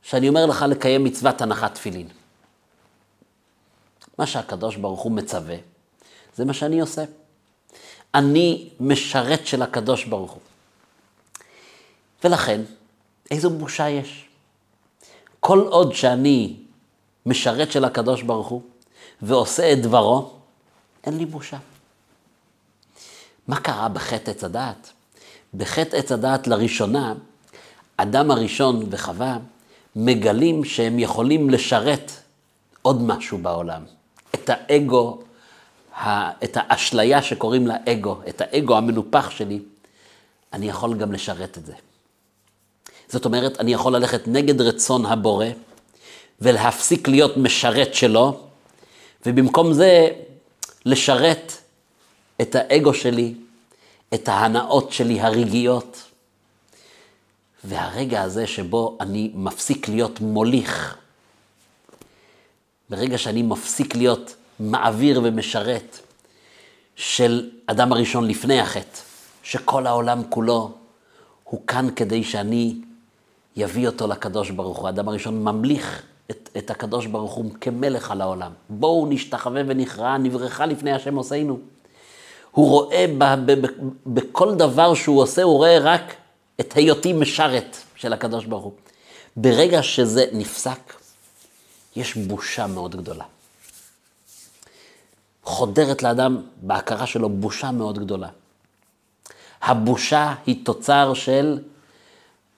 שאני 0.02 0.28
אומר 0.28 0.46
לך 0.46 0.64
לקיים 0.68 1.04
מצוות 1.04 1.42
הנחת 1.42 1.74
תפילין. 1.74 2.08
מה 4.22 4.26
שהקדוש 4.26 4.76
ברוך 4.76 5.00
הוא 5.00 5.12
מצווה, 5.12 5.56
זה 6.36 6.44
מה 6.44 6.54
שאני 6.54 6.80
עושה. 6.80 7.04
אני 8.14 8.68
משרת 8.80 9.46
של 9.46 9.62
הקדוש 9.62 10.04
ברוך 10.04 10.32
הוא. 10.32 10.40
ולכן, 12.24 12.60
איזו 13.30 13.50
בושה 13.50 13.88
יש? 13.88 14.28
כל 15.40 15.58
עוד 15.58 15.94
שאני 15.94 16.56
משרת 17.26 17.72
של 17.72 17.84
הקדוש 17.84 18.22
ברוך 18.22 18.48
הוא 18.48 18.62
ועושה 19.22 19.72
את 19.72 19.82
דברו, 19.82 20.30
אין 21.04 21.18
לי 21.18 21.26
בושה. 21.26 21.58
מה 23.48 23.60
קרה 23.60 23.88
בחטא 23.88 24.30
עץ 24.30 24.44
הדעת? 24.44 24.90
בחטא 25.54 25.96
עץ 25.96 26.12
הדעת 26.12 26.46
לראשונה, 26.46 27.14
אדם 27.96 28.30
הראשון 28.30 28.86
וחווה 28.90 29.38
מגלים 29.96 30.64
שהם 30.64 30.98
יכולים 30.98 31.50
לשרת 31.50 32.12
עוד 32.82 33.02
משהו 33.02 33.38
בעולם. 33.38 34.01
את 34.34 34.50
האגו, 34.52 35.22
את 36.44 36.56
האשליה 36.56 37.22
שקוראים 37.22 37.66
לה 37.66 37.76
אגו, 37.88 38.20
את 38.28 38.40
האגו 38.40 38.76
המנופח 38.76 39.30
שלי, 39.30 39.60
אני 40.52 40.68
יכול 40.68 40.98
גם 40.98 41.12
לשרת 41.12 41.58
את 41.58 41.66
זה. 41.66 41.72
זאת 43.08 43.24
אומרת, 43.24 43.60
אני 43.60 43.72
יכול 43.72 43.96
ללכת 43.96 44.28
נגד 44.28 44.60
רצון 44.60 45.06
הבורא 45.06 45.46
ולהפסיק 46.40 47.08
להיות 47.08 47.36
משרת 47.36 47.94
שלו, 47.94 48.40
ובמקום 49.26 49.72
זה 49.72 50.08
לשרת 50.84 51.52
את 52.40 52.54
האגו 52.54 52.94
שלי, 52.94 53.34
את 54.14 54.28
ההנאות 54.28 54.92
שלי 54.92 55.20
הרגעיות. 55.20 56.02
והרגע 57.64 58.22
הזה 58.22 58.46
שבו 58.46 58.96
אני 59.00 59.30
מפסיק 59.34 59.88
להיות 59.88 60.20
מוליך, 60.20 60.96
ברגע 62.92 63.18
שאני 63.18 63.42
מפסיק 63.42 63.94
להיות 63.96 64.34
מעביר 64.60 65.20
ומשרת 65.24 65.98
של 66.96 67.50
אדם 67.66 67.92
הראשון 67.92 68.28
לפני 68.28 68.60
החטא, 68.60 68.98
שכל 69.42 69.86
העולם 69.86 70.22
כולו 70.28 70.70
הוא 71.44 71.60
כאן 71.66 71.88
כדי 71.96 72.24
שאני 72.24 72.74
יביא 73.56 73.86
אותו 73.86 74.06
לקדוש 74.06 74.50
ברוך 74.50 74.78
הוא. 74.78 74.86
האדם 74.86 75.08
הראשון 75.08 75.44
ממליך 75.44 76.02
את, 76.30 76.48
את 76.56 76.70
הקדוש 76.70 77.06
ברוך 77.06 77.32
הוא 77.32 77.50
כמלך 77.60 78.10
על 78.10 78.20
העולם. 78.20 78.52
בואו 78.68 79.06
נשתחווה 79.08 79.62
ונכרע, 79.66 80.18
נברכה 80.18 80.66
לפני 80.66 80.92
השם 80.92 81.16
עושינו. 81.16 81.58
הוא 82.50 82.68
רואה 82.68 83.06
ב, 83.18 83.24
ב, 83.24 83.66
ב, 83.66 83.70
בכל 84.06 84.54
דבר 84.54 84.94
שהוא 84.94 85.22
עושה, 85.22 85.42
הוא 85.42 85.56
רואה 85.56 85.78
רק 85.78 86.14
את 86.60 86.72
היותי 86.76 87.12
משרת 87.12 87.76
של 87.96 88.12
הקדוש 88.12 88.44
ברוך 88.44 88.64
הוא. 88.64 88.72
ברגע 89.36 89.82
שזה 89.82 90.24
נפסק, 90.32 91.01
יש 91.96 92.16
בושה 92.16 92.66
מאוד 92.66 92.96
גדולה. 92.96 93.24
חודרת 95.42 96.02
לאדם 96.02 96.42
בהכרה 96.62 97.06
שלו 97.06 97.28
בושה 97.28 97.70
מאוד 97.70 97.98
גדולה. 97.98 98.28
הבושה 99.62 100.34
היא 100.46 100.64
תוצר 100.64 101.14
של 101.14 101.58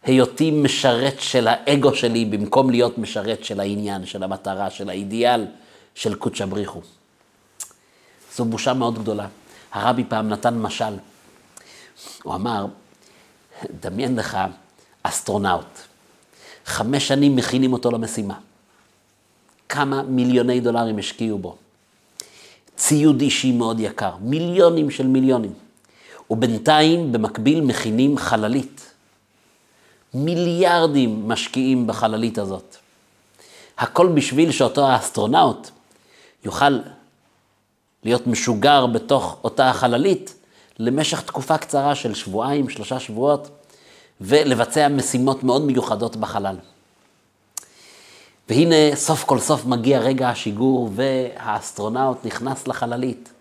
היותי 0.02 0.50
משרת 0.50 1.20
של 1.20 1.48
האגו 1.48 1.94
שלי 1.94 2.24
במקום 2.24 2.70
להיות 2.70 2.98
משרת 2.98 3.44
של 3.44 3.60
העניין, 3.60 4.06
של 4.06 4.22
המטרה, 4.22 4.70
של 4.70 4.90
האידיאל, 4.90 5.46
של 5.94 6.14
קודשא 6.14 6.44
בריחו. 6.44 6.80
זו 8.36 8.44
בושה 8.44 8.74
מאוד 8.74 8.98
גדולה. 8.98 9.28
הרבי 9.72 10.04
פעם 10.04 10.28
נתן 10.28 10.58
משל. 10.58 10.94
הוא 12.22 12.34
אמר, 12.34 12.66
דמיין 13.80 14.16
לך 14.16 14.38
אסטרונאוט. 15.02 15.78
חמש 16.66 17.08
שנים 17.08 17.36
מכינים 17.36 17.72
אותו 17.72 17.90
למשימה. 17.90 18.34
כמה 19.74 20.02
מיליוני 20.02 20.60
דולרים 20.60 20.98
השקיעו 20.98 21.38
בו. 21.38 21.56
ציוד 22.76 23.20
אישי 23.20 23.52
מאוד 23.52 23.80
יקר, 23.80 24.12
מיליונים 24.20 24.90
של 24.90 25.06
מיליונים. 25.06 25.52
ובינתיים, 26.30 27.12
במקביל, 27.12 27.60
מכינים 27.60 28.18
חללית. 28.18 28.92
מיליארדים 30.14 31.28
משקיעים 31.28 31.86
בחללית 31.86 32.38
הזאת. 32.38 32.76
הכל 33.78 34.08
בשביל 34.14 34.52
שאותו 34.52 34.86
האסטרונאוט 34.86 35.70
יוכל 36.44 36.78
להיות 38.04 38.26
משוגר 38.26 38.86
בתוך 38.86 39.36
אותה 39.44 39.70
החללית 39.70 40.34
למשך 40.78 41.20
תקופה 41.20 41.58
קצרה 41.58 41.94
של 41.94 42.14
שבועיים, 42.14 42.68
שלושה 42.68 43.00
שבועות, 43.00 43.48
ולבצע 44.20 44.88
משימות 44.88 45.44
מאוד 45.44 45.62
מיוחדות 45.62 46.16
בחלל. 46.16 46.56
והנה, 48.48 48.96
סוף 48.96 49.24
כל 49.24 49.38
סוף 49.38 49.66
מגיע 49.66 49.98
רגע 49.98 50.28
השיגור, 50.28 50.90
והאסטרונאוט 50.94 52.26
נכנס 52.26 52.68
לחללית. 52.68 53.32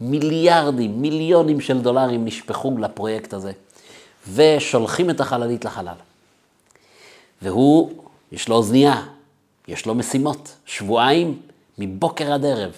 מיליארדים, 0.00 1.02
מיליונים 1.02 1.60
של 1.60 1.80
דולרים 1.80 2.24
נשפכו 2.24 2.78
לפרויקט 2.78 3.34
הזה, 3.34 3.52
ושולחים 4.32 5.10
את 5.10 5.20
החללית 5.20 5.64
לחלל. 5.64 5.94
והוא, 7.42 7.90
יש 8.32 8.48
לו 8.48 8.56
אוזנייה, 8.56 9.02
יש 9.68 9.86
לו 9.86 9.94
משימות, 9.94 10.56
שבועיים 10.66 11.38
מבוקר 11.78 12.32
עד 12.32 12.44
ערב. 12.44 12.72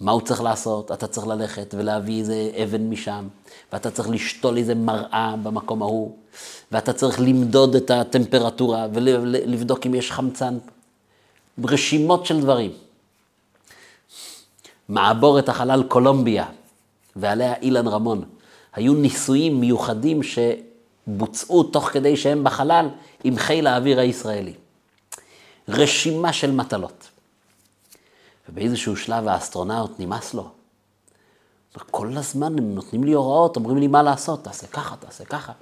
מה 0.00 0.12
הוא 0.12 0.20
צריך 0.20 0.42
לעשות? 0.42 0.92
אתה 0.92 1.06
צריך 1.06 1.26
ללכת 1.26 1.74
ולהביא 1.78 2.20
איזה 2.20 2.50
אבן 2.62 2.90
משם, 2.90 3.28
ואתה 3.72 3.90
צריך 3.90 4.10
לשתול 4.10 4.56
איזה 4.56 4.74
מראה 4.74 5.34
במקום 5.42 5.82
ההוא, 5.82 6.12
ואתה 6.72 6.92
צריך 6.92 7.20
למדוד 7.20 7.74
את 7.76 7.90
הטמפרטורה 7.90 8.86
ולבדוק 8.92 9.86
אם 9.86 9.94
יש 9.94 10.12
חמצן. 10.12 10.58
רשימות 11.64 12.26
של 12.26 12.40
דברים. 12.40 12.70
מעבורת 14.88 15.48
החלל 15.48 15.82
קולומביה, 15.88 16.46
ועליה 17.16 17.54
אילן 17.62 17.88
רמון, 17.88 18.24
היו 18.74 18.94
ניסויים 18.94 19.60
מיוחדים 19.60 20.20
שבוצעו 20.22 21.62
תוך 21.62 21.88
כדי 21.88 22.16
שהם 22.16 22.44
בחלל 22.44 22.88
עם 23.24 23.36
חיל 23.36 23.66
האוויר 23.66 24.00
הישראלי. 24.00 24.54
רשימה 25.68 26.32
של 26.32 26.50
מטלות. 26.50 27.08
ובאיזשהו 28.48 28.96
שלב 28.96 29.28
האסטרונאוט 29.28 29.90
נמאס 29.98 30.34
לו. 30.34 30.50
כל 31.90 32.16
הזמן 32.16 32.58
הם 32.58 32.74
נותנים 32.74 33.04
לי 33.04 33.12
הוראות, 33.12 33.56
אומרים 33.56 33.78
לי 33.78 33.86
מה 33.86 34.02
לעשות, 34.02 34.44
תעשה 34.44 34.66
ככה, 34.66 34.96
תעשה 34.96 35.24
ככה. 35.24 35.52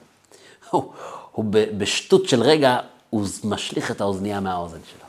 הוא, 0.71 0.93
הוא 1.33 1.45
בשטות 1.79 2.29
של 2.29 2.43
רגע, 2.43 2.79
הוא 3.11 3.27
משליך 3.45 3.91
את 3.91 4.01
האוזנייה 4.01 4.41
מהאוזן 4.41 4.79
שלו. 4.91 5.00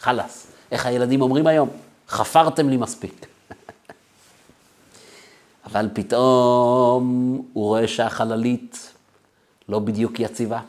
חלאס. 0.00 0.46
איך 0.72 0.86
הילדים 0.86 1.22
אומרים 1.22 1.46
היום? 1.46 1.68
חפרתם 2.08 2.68
לי 2.68 2.76
מספיק. 2.76 3.26
אבל 5.66 5.88
פתאום 5.92 7.34
הוא 7.52 7.64
רואה 7.64 7.88
שהחללית 7.88 8.92
לא 9.68 9.78
בדיוק 9.78 10.20
יציבה, 10.20 10.60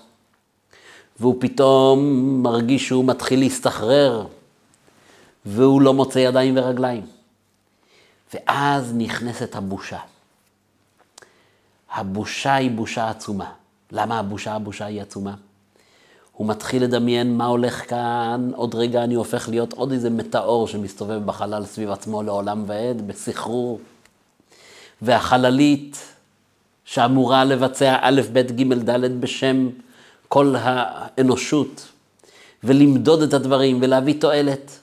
והוא 1.20 1.36
פתאום 1.40 2.00
מרגיש 2.44 2.88
שהוא 2.88 3.06
מתחיל 3.06 3.40
להסתחרר, 3.40 4.28
והוא 5.46 5.82
לא 5.82 5.94
מוצא 5.94 6.20
ידיים 6.20 6.58
ורגליים. 6.58 7.06
ואז 8.34 8.94
נכנסת 8.98 9.56
הבושה. 9.56 10.00
הבושה 11.92 12.56
היא 12.56 12.72
בושה 12.72 13.10
עצומה. 13.10 13.52
למה 13.92 14.20
הבושה, 14.20 14.54
הבושה 14.54 14.86
היא 14.86 15.02
עצומה? 15.02 15.36
הוא 16.40 16.48
מתחיל 16.48 16.84
לדמיין 16.84 17.38
מה 17.38 17.46
הולך 17.46 17.90
כאן, 17.90 18.52
עוד 18.56 18.76
רגע 18.76 19.04
אני 19.04 19.16
הופך 19.16 19.50
להיות 19.50 19.74
עוד 19.74 19.92
איזה 19.92 20.10
מטאור 20.10 20.68
שמסתובב 20.68 21.26
בחלל 21.26 21.66
סביב 21.66 21.92
עצמו 21.92 22.24
לעולם 22.24 22.64
ועד, 22.68 23.08
בסחרור. 23.08 23.80
והחללית 25.02 25.98
שאמורה 26.86 27.46
לבצע 27.46 27.98
א', 28.02 28.22
ב', 28.34 28.40
ג', 28.40 28.74
ד' 28.74 29.22
בשם 29.22 29.70
כל 30.28 30.56
האנושות, 30.58 31.88
ולמדוד 32.64 33.22
את 33.22 33.34
הדברים 33.34 33.78
ולהביא 33.82 34.22
תועלת, 34.22 34.80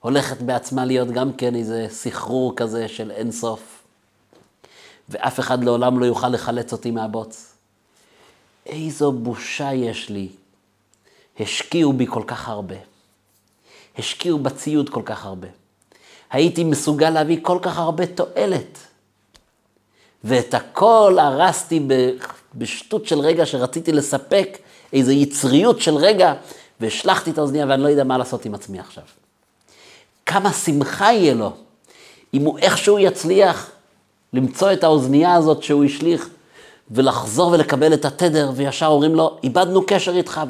הולכת 0.00 0.42
בעצמה 0.42 0.84
להיות 0.84 1.08
גם 1.08 1.32
כן 1.32 1.54
איזה 1.54 1.86
סחרור 1.90 2.56
כזה 2.56 2.88
של 2.88 3.10
אינסוף. 3.10 3.82
ואף 5.08 5.40
אחד 5.40 5.64
לעולם 5.64 5.98
לא 5.98 6.06
יוכל 6.06 6.28
לחלץ 6.28 6.72
אותי 6.72 6.90
מהבוץ. 6.90 7.52
איזו 8.66 9.12
בושה 9.12 9.72
יש 9.72 10.10
לי 10.10 10.28
השקיעו 11.40 11.92
בי 11.92 12.06
כל 12.06 12.22
כך 12.26 12.48
הרבה. 12.48 12.74
השקיעו 13.98 14.38
בציוד 14.38 14.88
כל 14.88 15.02
כך 15.04 15.24
הרבה. 15.24 15.48
הייתי 16.30 16.64
מסוגל 16.64 17.10
להביא 17.10 17.38
כל 17.42 17.58
כך 17.62 17.78
הרבה 17.78 18.06
תועלת. 18.06 18.78
ואת 20.24 20.54
הכל 20.54 21.16
הרסתי 21.20 21.86
בשטות 22.54 23.06
של 23.06 23.18
רגע 23.20 23.46
שרציתי 23.46 23.92
לספק 23.92 24.58
איזו 24.92 25.12
יצריות 25.12 25.80
של 25.80 25.94
רגע, 25.94 26.34
והשלכתי 26.80 27.30
את 27.30 27.38
האוזניה 27.38 27.66
ואני 27.68 27.82
לא 27.82 27.88
יודע 27.88 28.04
מה 28.04 28.18
לעשות 28.18 28.44
עם 28.44 28.54
עצמי 28.54 28.78
עכשיו. 28.80 29.04
כמה 30.26 30.52
שמחה 30.52 31.12
יהיה 31.12 31.34
לו 31.34 31.52
אם 32.34 32.42
הוא 32.42 32.58
איכשהו 32.58 32.98
יצליח 32.98 33.70
למצוא 34.32 34.72
את 34.72 34.84
האוזנייה 34.84 35.34
הזאת 35.34 35.62
שהוא 35.62 35.84
השליך 35.84 36.28
ולחזור 36.90 37.50
ולקבל 37.52 37.94
את 37.94 38.04
התדר, 38.04 38.50
וישר 38.54 38.86
אומרים 38.86 39.14
לו, 39.14 39.38
איבדנו 39.42 39.86
קשר 39.86 40.16
איתך, 40.16 40.40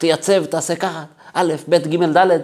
תייצב, 0.00 0.44
תעשה 0.44 0.76
ככה, 0.76 1.04
א', 1.32 1.54
ב', 1.68 1.74
ג', 1.74 2.04
ד', 2.16 2.40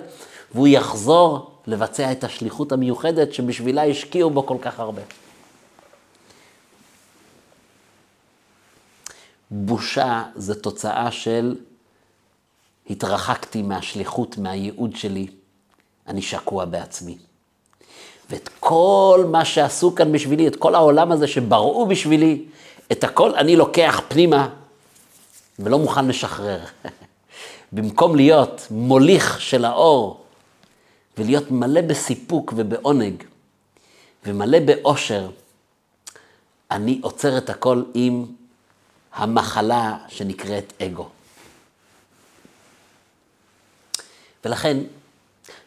והוא 0.55 0.69
יחזור 0.69 1.51
לבצע 1.67 2.13
את 2.13 2.25
השליחות 2.25 2.73
המיוחדת 2.73 3.35
שבשבילה 3.35 3.85
השקיעו 3.87 4.31
בו 4.31 4.47
כל 4.47 4.57
כך 4.61 4.81
הרבה. 4.81 5.03
בושה 9.51 10.23
זה 10.35 10.55
תוצאה 10.55 11.11
של 11.11 11.57
התרחקתי 12.91 13.63
מהשליחות, 13.63 14.39
מהייעוד 14.39 14.97
שלי, 14.97 15.27
אני 16.07 16.23
שקוע 16.23 16.65
בעצמי. 16.65 17.19
ואת 18.31 18.51
כל 18.61 19.25
מה 19.31 19.45
שעשו 19.45 19.95
כאן 19.95 20.13
בשבילי, 20.13 20.49
את 20.49 20.57
כל 20.57 20.75
העולם 20.75 21.13
הזה 21.13 21.27
שבראו 21.27 21.87
בשבילי, 21.87 22.45
את 22.93 23.05
הכל 23.05 23.35
אני 23.35 23.57
לוקח 23.57 24.01
פנימה 24.09 24.49
ולא 25.59 25.79
מוכן 25.79 26.09
לשחרר. 26.09 26.61
במקום 27.73 28.17
להיות 28.17 28.67
מוליך 28.71 29.41
של 29.41 29.65
האור 29.65 30.25
ולהיות 31.19 31.51
מלא 31.51 31.81
בסיפוק 31.81 32.53
ובעונג 32.57 33.23
ומלא 34.27 34.59
באושר, 34.61 35.31
אני 36.71 36.99
עוצר 37.03 37.39
את 37.39 37.51
הכל 37.51 37.83
עם 37.95 38.27
המחלה 39.15 39.99
שנקראת 40.09 40.73
אגו. 40.83 41.09
ולכן, 44.45 44.77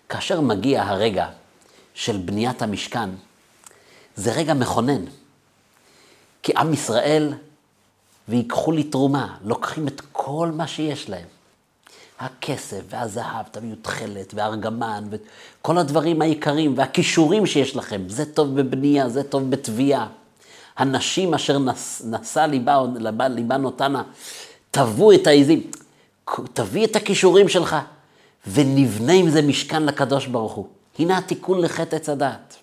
כאשר 0.10 0.42
מגיע 0.42 0.84
הרגע 0.84 1.30
של 1.94 2.18
בניית 2.18 2.62
המשכן, 2.62 3.10
זה 4.16 4.32
רגע 4.34 4.54
מכונן. 4.54 5.06
כי 6.44 6.52
עם 6.58 6.74
ישראל, 6.74 7.34
ויקחו 8.30 8.72
לי 8.72 8.84
תרומה, 8.84 9.38
לוקחים 9.44 9.88
את 9.88 10.02
כל 10.12 10.52
מה 10.54 10.68
שיש 10.68 11.10
להם. 11.10 11.28
הכסף 12.20 12.82
והזהב, 12.90 13.46
תביאו 13.52 13.76
תכלת 13.82 14.34
וארגמן 14.34 15.04
וכל 15.10 15.78
הדברים 15.78 16.22
העיקריים 16.22 16.74
והכישורים 16.78 17.46
שיש 17.46 17.76
לכם. 17.76 18.02
זה 18.08 18.34
טוב 18.34 18.62
בבנייה, 18.62 19.10
זה 19.10 19.24
טוב 19.24 19.50
בתביעה. 19.50 20.08
הנשים 20.78 21.34
אשר 21.34 21.58
נשא 22.06 22.40
ליבה, 22.40 22.82
ליבה 23.30 23.58
נותנה, 23.58 24.04
תבוא 24.72 25.14
את 25.14 25.28
העיזים. 25.28 25.72
תביא 26.54 26.86
את 26.86 26.96
הכישורים 26.96 27.50
שלך 27.50 27.76
ונבנה 28.48 29.14
עם 29.14 29.30
זה 29.30 29.42
משכן 29.42 29.84
לקדוש 29.84 30.26
ברוך 30.26 30.54
הוא. 30.54 30.68
הנה 31.00 31.18
התיקון 31.18 31.62
לחטא 31.62 31.96
עץ 31.96 32.10
הדעת. 32.10 32.56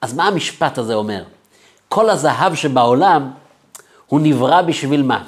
אז 0.00 0.14
מה 0.14 0.26
המשפט 0.26 0.78
הזה 0.78 0.94
אומר? 0.94 1.24
כל 1.88 2.10
הזהב 2.10 2.54
שבעולם 2.54 3.30
הוא 4.06 4.20
נברא 4.20 4.62
בשביל 4.62 5.02
מה? 5.02 5.24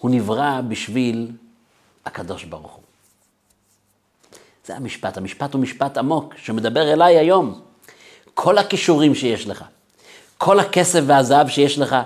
הוא 0.00 0.10
נברא 0.10 0.60
בשביל 0.68 1.32
הקדוש 2.06 2.44
ברוך 2.44 2.72
הוא. 2.72 2.82
זה 4.66 4.76
המשפט. 4.76 5.16
המשפט 5.16 5.54
הוא 5.54 5.62
משפט 5.62 5.98
עמוק, 5.98 6.34
שמדבר 6.36 6.92
אליי 6.92 7.18
היום. 7.18 7.60
כל 8.34 8.58
הכישורים 8.58 9.14
שיש 9.14 9.46
לך, 9.46 9.64
כל 10.38 10.60
הכסף 10.60 11.00
והזהב 11.06 11.48
שיש 11.48 11.78
לך, 11.78 11.96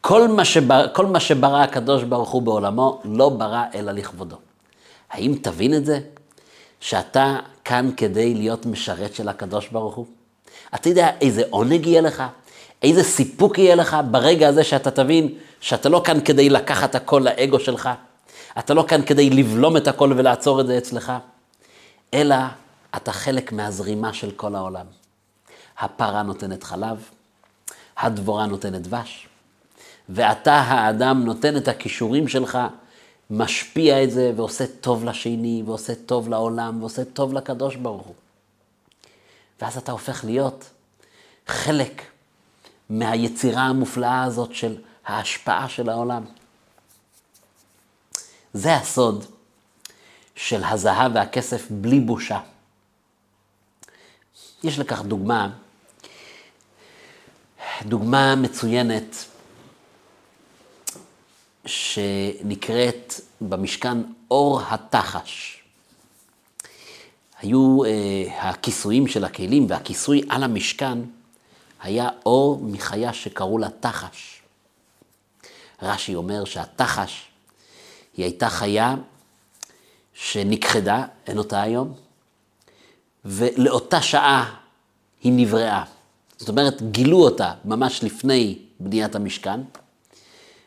כל 0.00 0.28
מה, 0.28 0.44
שבר, 0.44 0.86
כל 0.92 1.06
מה 1.06 1.20
שברא 1.20 1.62
הקדוש 1.62 2.02
ברוך 2.02 2.30
הוא 2.30 2.42
בעולמו, 2.42 3.00
לא 3.04 3.28
ברא 3.28 3.64
אלא 3.74 3.92
לכבודו. 3.92 4.36
האם 5.10 5.34
תבין 5.42 5.74
את 5.74 5.86
זה? 5.86 6.00
שאתה 6.80 7.38
כאן 7.64 7.90
כדי 7.96 8.34
להיות 8.34 8.66
משרת 8.66 9.14
של 9.14 9.28
הקדוש 9.28 9.68
ברוך 9.68 9.94
הוא? 9.94 10.06
אתה 10.74 10.88
יודע 10.88 11.10
איזה 11.20 11.42
עונג 11.50 11.86
יהיה 11.86 12.00
לך? 12.00 12.22
איזה 12.82 13.04
סיפוק 13.04 13.58
יהיה 13.58 13.74
לך 13.74 13.96
ברגע 14.10 14.48
הזה 14.48 14.64
שאתה 14.64 14.90
תבין 14.90 15.34
שאתה 15.60 15.88
לא 15.88 16.02
כאן 16.04 16.20
כדי 16.20 16.50
לקחת 16.50 16.94
הכל 16.94 17.22
לאגו 17.24 17.60
שלך, 17.60 17.88
אתה 18.58 18.74
לא 18.74 18.84
כאן 18.88 19.02
כדי 19.02 19.30
לבלום 19.30 19.76
את 19.76 19.88
הכל 19.88 20.12
ולעצור 20.16 20.60
את 20.60 20.66
זה 20.66 20.78
אצלך, 20.78 21.12
אלא 22.14 22.36
אתה 22.96 23.12
חלק 23.12 23.52
מהזרימה 23.52 24.12
של 24.12 24.30
כל 24.30 24.54
העולם. 24.54 24.86
הפרה 25.78 26.22
נותנת 26.22 26.64
חלב, 26.64 27.08
הדבורה 27.96 28.46
נותנת 28.46 28.82
דבש, 28.82 29.28
ואתה 30.08 30.54
האדם 30.54 31.24
נותן 31.24 31.56
את 31.56 31.68
הכישורים 31.68 32.28
שלך, 32.28 32.58
משפיע 33.30 34.04
את 34.04 34.10
זה 34.10 34.32
ועושה 34.36 34.64
טוב 34.80 35.04
לשני, 35.04 35.62
ועושה 35.66 35.94
טוב 36.06 36.28
לעולם, 36.28 36.80
ועושה 36.80 37.04
טוב 37.04 37.32
לקדוש 37.32 37.76
ברוך 37.76 38.06
הוא. 38.06 38.14
ואז 39.62 39.76
אתה 39.76 39.92
הופך 39.92 40.24
להיות 40.24 40.70
חלק 41.46 42.02
מהיצירה 42.92 43.62
המופלאה 43.62 44.22
הזאת 44.22 44.54
של 44.54 44.76
ההשפעה 45.06 45.68
של 45.68 45.88
העולם. 45.88 46.24
זה 48.52 48.74
הסוד 48.74 49.24
של 50.34 50.64
הזהב 50.64 51.12
והכסף 51.14 51.66
בלי 51.70 52.00
בושה. 52.00 52.40
יש 54.64 54.78
לכך 54.78 55.02
דוגמה, 55.02 55.50
דוגמה 57.82 58.34
מצוינת 58.36 59.16
שנקראת 61.66 63.14
במשכן 63.40 63.98
אור 64.30 64.60
התחש. 64.68 65.62
היו 67.40 67.84
אה, 67.84 68.48
הכיסויים 68.48 69.06
של 69.06 69.24
הכלים 69.24 69.66
והכיסוי 69.68 70.22
על 70.28 70.42
המשכן 70.42 70.98
היה 71.82 72.08
אור 72.26 72.60
מחיה 72.62 73.12
שקראו 73.12 73.58
לה 73.58 73.68
תחש. 73.80 74.42
רש"י 75.82 76.14
אומר 76.14 76.44
שהתחש 76.44 77.26
היא 78.16 78.24
הייתה 78.24 78.48
חיה 78.48 78.94
שנכחדה, 80.14 81.04
אין 81.26 81.38
אותה 81.38 81.62
היום, 81.62 81.92
ולאותה 83.24 84.02
שעה 84.02 84.54
היא 85.22 85.32
נבראה. 85.36 85.84
זאת 86.38 86.48
אומרת, 86.48 86.82
גילו 86.82 87.18
אותה 87.18 87.54
ממש 87.64 88.04
לפני 88.04 88.58
בניית 88.80 89.14
המשכן, 89.14 89.60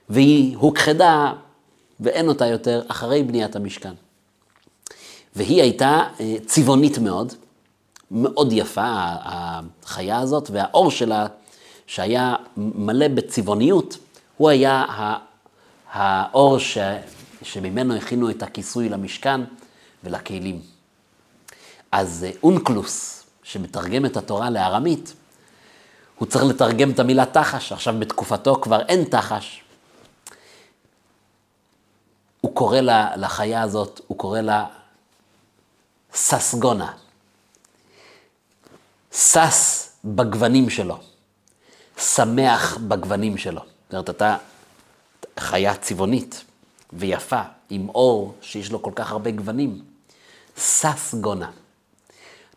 והיא 0.10 0.58
הוכחדה 0.58 1.34
ואין 2.00 2.28
אותה 2.28 2.48
יותר 2.48 2.82
אחרי 2.88 3.24
בניית 3.24 3.56
המשכן. 3.56 3.94
והיא 5.36 5.62
הייתה 5.62 6.04
אה, 6.20 6.36
צבעונית 6.46 6.98
מאוד, 6.98 7.34
מאוד 8.12 8.52
יפה, 8.52 8.86
החיה 8.88 10.20
הזאת, 10.20 10.50
והאור 10.54 10.92
שלה, 10.92 11.28
שהיה 11.88 12.36
מלא 12.58 13.08
בצבעוניות, 13.08 13.98
הוא 14.38 14.50
היה 14.50 14.86
האור 15.92 16.60
ש... 16.60 16.78
שממנו 17.42 17.96
הכינו 17.96 18.30
את 18.30 18.44
הכיסוי 18.44 18.90
למשכן 18.90 19.42
ולכלים. 20.04 20.62
אז 21.92 22.26
אה, 22.28 22.32
אונקלוס, 22.44 23.24
שמתרגם 23.44 24.06
את 24.06 24.18
התורה 24.18 24.50
לארמית, 24.50 25.14
הוא 26.18 26.28
צריך 26.28 26.44
לתרגם 26.46 26.92
את 26.92 27.00
המילה 27.00 27.26
תחש, 27.26 27.72
עכשיו 27.72 27.96
בתקופתו 28.00 28.56
כבר 28.62 28.82
אין 28.82 29.04
תחש. 29.04 29.62
הוא 32.42 32.56
קורא 32.56 32.80
לה, 32.80 33.16
לחיה 33.16 33.62
הזאת, 33.62 34.02
הוא 34.08 34.18
קורא 34.18 34.42
לה 34.42 34.66
ססגונה. 36.14 36.92
שש 39.16 39.88
בגוונים 40.06 40.70
שלו, 40.70 40.98
שמח 41.98 42.78
בגוונים 42.78 43.38
שלו. 43.38 43.62
זאת 43.62 43.94
אומרת, 43.94 44.10
אתה 44.10 44.38
חיה 45.40 45.76
צבעונית 45.76 46.44
ויפה, 46.94 47.42
עם 47.70 47.90
אור 47.90 48.34
שיש 48.42 48.72
לו 48.72 48.82
כל 48.82 48.92
כך 48.96 49.12
הרבה 49.12 49.32
גוונים. 49.32 49.82
שש 50.58 51.16
גונה. 51.22 51.52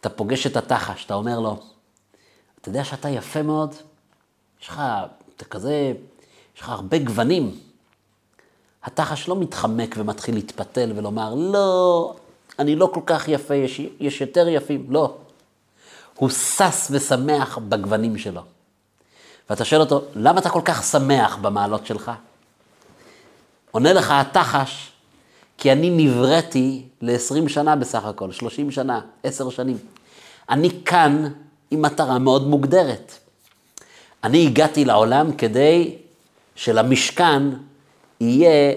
אתה 0.00 0.08
פוגש 0.08 0.46
את 0.46 0.56
התחש, 0.56 1.04
אתה 1.04 1.14
אומר 1.14 1.40
לו, 1.40 1.56
אתה 2.60 2.68
יודע 2.68 2.84
שאתה 2.84 3.08
יפה 3.08 3.42
מאוד? 3.42 3.74
יש 4.62 4.68
לך, 4.68 4.82
אתה 5.36 5.44
כזה, 5.44 5.92
יש 6.56 6.60
לך 6.60 6.68
הרבה 6.68 6.98
גוונים. 6.98 7.58
התחש 8.84 9.28
לא 9.28 9.36
מתחמק 9.36 9.94
ומתחיל 9.98 10.34
להתפתל 10.34 10.92
ולומר, 10.96 11.34
לא, 11.34 12.14
אני 12.58 12.76
לא 12.76 12.90
כל 12.94 13.00
כך 13.06 13.28
יפה, 13.28 13.54
יש, 13.54 13.80
יש 14.00 14.20
יותר 14.20 14.48
יפים. 14.48 14.86
לא. 14.88 15.16
הוא 16.18 16.30
שש 16.30 16.86
ושמח 16.90 17.58
בגוונים 17.58 18.18
שלו. 18.18 18.42
ואתה 19.50 19.64
שואל 19.64 19.80
אותו, 19.80 20.02
למה 20.14 20.40
אתה 20.40 20.50
כל 20.50 20.62
כך 20.64 20.84
שמח 20.84 21.36
במעלות 21.36 21.86
שלך? 21.86 22.10
עונה 23.70 23.92
לך 23.92 24.10
התחש, 24.10 24.92
כי 25.58 25.72
אני 25.72 25.90
נבראתי 25.90 26.82
ל-20 27.00 27.48
שנה 27.48 27.76
בסך 27.76 28.04
הכל, 28.04 28.32
30 28.32 28.70
שנה, 28.70 29.00
10 29.22 29.50
שנים. 29.50 29.78
אני 30.48 30.70
כאן 30.84 31.28
עם 31.70 31.82
מטרה 31.82 32.18
מאוד 32.18 32.46
מוגדרת. 32.46 33.12
אני 34.24 34.46
הגעתי 34.46 34.84
לעולם 34.84 35.32
כדי 35.32 35.96
שלמשכן 36.54 37.42
יהיה 38.20 38.74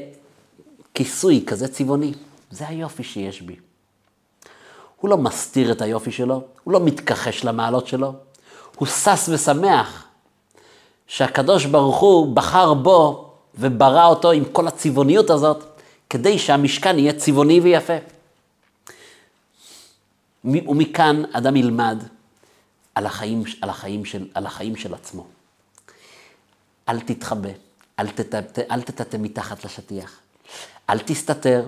כיסוי 0.94 1.44
כזה 1.48 1.68
צבעוני. 1.68 2.14
זה 2.52 2.68
היופי 2.68 3.04
שיש 3.04 3.42
בי. 3.42 3.56
הוא 5.02 5.10
לא 5.10 5.18
מסתיר 5.18 5.72
את 5.72 5.82
היופי 5.82 6.12
שלו, 6.12 6.42
הוא 6.64 6.74
לא 6.74 6.80
מתכחש 6.80 7.46
למעלות 7.46 7.88
שלו, 7.88 8.14
הוא 8.76 8.88
שש 8.88 9.30
ושמח 9.30 10.06
שהקדוש 11.08 11.66
ברוך 11.66 12.00
הוא 12.00 12.36
בחר 12.36 12.74
בו 12.74 13.34
וברא 13.56 14.06
אותו 14.06 14.32
עם 14.32 14.46
כל 14.46 14.68
הצבעוניות 14.68 15.30
הזאת, 15.30 15.64
כדי 16.10 16.40
שהמשכן 16.40 17.00
יהיה 17.00 17.14
צבעוני 17.14 17.60
ויפה. 17.60 17.94
ומכאן 20.44 21.24
אדם 21.32 21.56
ילמד 21.56 22.04
על 22.96 23.06
החיים, 23.06 23.44
על 23.62 23.70
החיים, 23.70 24.06
של, 24.06 24.28
על 24.34 24.46
החיים 24.46 24.76
של 24.76 24.94
עצמו. 24.94 25.26
אל 26.90 27.00
תתחבא, 27.00 27.50
אל 28.00 28.08
תטאטא, 28.08 28.62
אל 28.72 28.82
תטאטא 28.82 29.18
מתחת 29.20 29.66
לשטיח, 29.66 30.20
אל 30.90 31.00
תסתתר, 31.00 31.68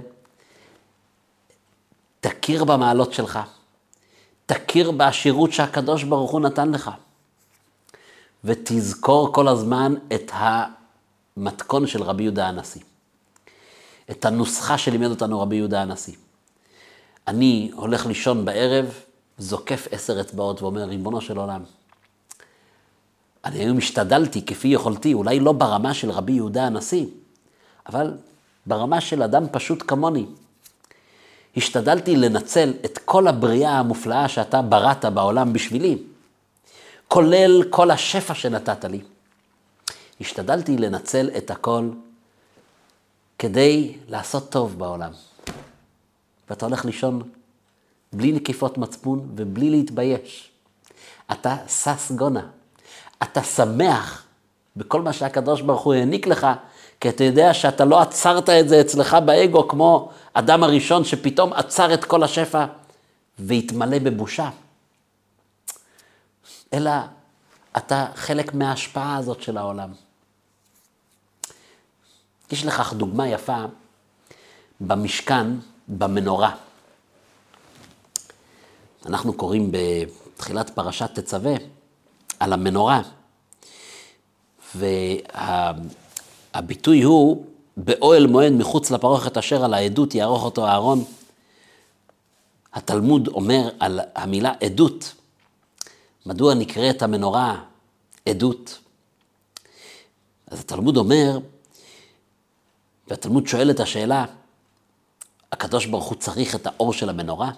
תכיר 2.24 2.64
במעלות 2.64 3.14
שלך, 3.14 3.40
תכיר 4.46 4.92
בעשירות 4.92 5.54
שהקדוש 5.54 6.04
ברוך 6.04 6.32
הוא 6.32 6.42
נתן 6.42 6.72
לך, 6.72 6.92
ותזכור 8.44 9.34
כל 9.34 9.48
הזמן 9.48 9.96
את 10.14 10.32
המתכון 10.34 11.88
של 11.88 12.04
רבי 12.04 12.24
יהודה 12.24 12.48
הנשיא, 12.48 12.82
את 14.12 14.26
הנוסחה 14.26 14.78
שלימד 14.78 15.10
אותנו 15.10 15.42
רבי 15.42 15.56
יהודה 15.56 15.82
הנשיא. 15.82 16.14
אני 17.28 17.72
הולך 17.74 18.06
לישון 18.06 18.46
בערב, 18.46 18.94
זוקף 19.38 19.88
עשר 19.92 20.22
אצבעות 20.22 20.62
ואומר, 20.62 20.84
ריבונו 20.84 21.22
של 21.22 21.38
עולם, 21.38 21.64
אני 23.46 23.60
היום 23.60 23.78
השתדלתי 23.78 24.46
כפי 24.46 24.68
יכולתי, 24.68 25.14
אולי 25.14 25.40
לא 25.40 25.52
ברמה 25.52 25.94
של 25.94 26.12
רבי 26.12 26.32
יהודה 26.32 26.66
הנשיא, 26.66 27.06
אבל 27.90 28.18
ברמה 28.66 29.02
של 29.02 29.24
אדם 29.24 29.46
פשוט 29.52 29.84
כמוני. 29.88 30.26
השתדלתי 31.58 32.16
לנצל 32.16 32.74
את 32.86 32.98
כל 33.06 33.28
הבריאה 33.28 33.80
המופלאה 33.80 34.30
שאתה 34.30 34.62
בראת 34.62 35.06
בעולם 35.06 35.54
בשבילי, 35.54 35.98
כולל 37.08 37.64
כל 37.70 37.92
השפע 37.92 38.34
שנתת 38.34 38.86
לי. 38.86 39.02
השתדלתי 40.22 40.78
לנצל 40.78 41.30
את 41.38 41.52
הכל 41.52 41.90
כדי 43.40 43.98
לעשות 44.08 44.50
טוב 44.50 44.80
בעולם. 44.80 45.12
ואתה 46.50 46.66
הולך 46.66 46.86
לישון 46.86 47.22
בלי 48.14 48.32
נקיפות 48.32 48.78
מצפון 48.78 49.30
ובלי 49.36 49.70
להתבייש. 49.70 50.52
אתה 51.32 51.58
שש 51.68 52.12
גונה. 52.12 52.48
אתה 53.24 53.44
שמח 53.44 54.24
בכל 54.76 55.02
מה 55.02 55.14
שהקדוש 55.14 55.62
ברוך 55.62 55.82
הוא 55.82 55.94
העניק 55.94 56.28
לך, 56.28 56.48
כי 57.04 57.10
אתה 57.10 57.24
יודע 57.24 57.54
שאתה 57.54 57.86
לא 57.86 58.02
עצרת 58.02 58.50
את 58.50 58.70
זה 58.70 58.82
אצלך 58.82 59.18
באגו 59.26 59.68
כמו 59.68 60.12
אדם 60.34 60.64
הראשון 60.64 61.04
שפתאום 61.06 61.54
עצר 61.54 61.94
את 61.94 62.06
כל 62.06 62.24
השפע 62.24 62.66
והתמלא 63.40 64.00
בבושה. 64.00 64.50
אלא 66.74 66.92
אתה 67.78 68.08
חלק 68.16 68.54
מההשפעה 68.54 69.18
הזאת 69.18 69.42
של 69.42 69.58
העולם. 69.58 69.94
יש 72.52 72.66
לכך 72.66 72.94
דוגמה 72.94 73.28
יפה 73.28 73.66
במשכן, 74.82 75.48
במנורה. 75.88 76.56
אנחנו 79.06 79.34
קוראים 79.34 79.72
בתחילת 79.72 80.70
פרשת 80.70 81.20
תצווה 81.20 81.54
על 82.40 82.54
המנורה, 82.54 83.02
והביטוי 84.76 86.03
וה, 86.56 87.04
הוא, 87.04 87.46
באוהל 87.78 88.28
מועד 88.28 88.52
מחוץ 88.52 88.92
לפרוכת 88.92 89.38
אשר 89.38 89.66
על 89.66 89.74
העדות 89.74 90.16
יערוך 90.16 90.44
אותו 90.44 90.68
אהרון. 90.68 91.04
התלמוד 92.74 93.28
אומר 93.28 93.70
על 93.80 94.00
המילה 94.16 94.54
עדות. 94.64 95.14
מדוע 96.26 96.54
נקראת 96.54 97.02
המנורה 97.02 97.64
עדות? 98.30 98.80
אז 100.48 100.60
התלמוד 100.60 100.98
אומר, 100.98 101.40
והתלמוד 103.08 103.48
שואל 103.48 103.72
את 103.72 103.80
השאלה, 103.80 104.26
הקדוש 105.52 105.86
ברוך 105.86 106.06
הוא 106.06 106.18
צריך 106.18 106.56
את 106.56 106.68
האור 106.68 106.94
של 106.94 107.10
המנורה? 107.10 107.52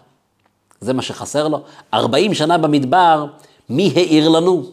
זה 0.81 0.93
מה 0.93 1.01
שחסר 1.01 1.47
לו? 1.47 1.63
40 1.93 2.33
שנה 2.33 2.57
במדבר, 2.57 3.25
מי 3.69 3.93
העיר 3.95 4.29
לנו? 4.29 4.63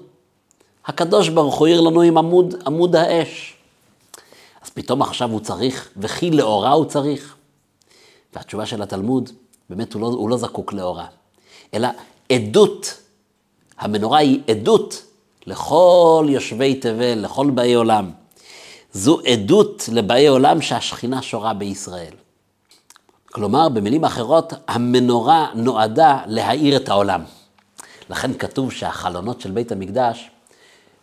הקדוש 0.87 1.28
ברוך 1.28 1.54
הוא 1.54 1.66
העיר 1.66 1.80
לנו 1.80 2.00
עם 2.00 2.18
עמוד, 2.18 2.54
עמוד 2.66 2.96
האש. 2.96 3.56
פתאום 4.74 5.02
עכשיו 5.02 5.30
הוא 5.30 5.40
צריך, 5.40 5.88
וכי 5.96 6.30
לאורה 6.30 6.72
הוא 6.72 6.85
צריך? 6.85 7.37
והתשובה 8.35 8.66
של 8.66 8.82
התלמוד, 8.82 9.30
באמת 9.70 9.92
הוא 9.92 10.02
לא, 10.02 10.06
הוא 10.06 10.30
לא 10.30 10.37
זקוק 10.37 10.72
לאורה, 10.72 11.06
אלא 11.74 11.88
עדות. 12.32 12.98
המנורה 13.78 14.18
היא 14.18 14.40
עדות 14.50 15.02
לכל 15.46 16.26
יושבי 16.28 16.74
תבל, 16.74 17.18
לכל 17.18 17.50
באי 17.50 17.74
עולם. 17.74 18.11
זו 18.92 19.20
עדות 19.26 19.88
לבאי 19.92 20.26
עולם 20.26 20.61
שהשכינה 20.61 21.22
שורה 21.22 21.54
בישראל. 21.54 22.14
כלומר, 23.32 23.68
במילים 23.68 24.04
אחרות, 24.04 24.52
המנורה 24.68 25.50
נועדה 25.54 26.18
להאיר 26.26 26.76
את 26.76 26.88
העולם. 26.88 27.24
לכן 28.11 28.35
כתוב 28.35 28.72
שהחלונות 28.72 29.40
של 29.40 29.50
בית 29.50 29.72
המקדש, 29.72 30.30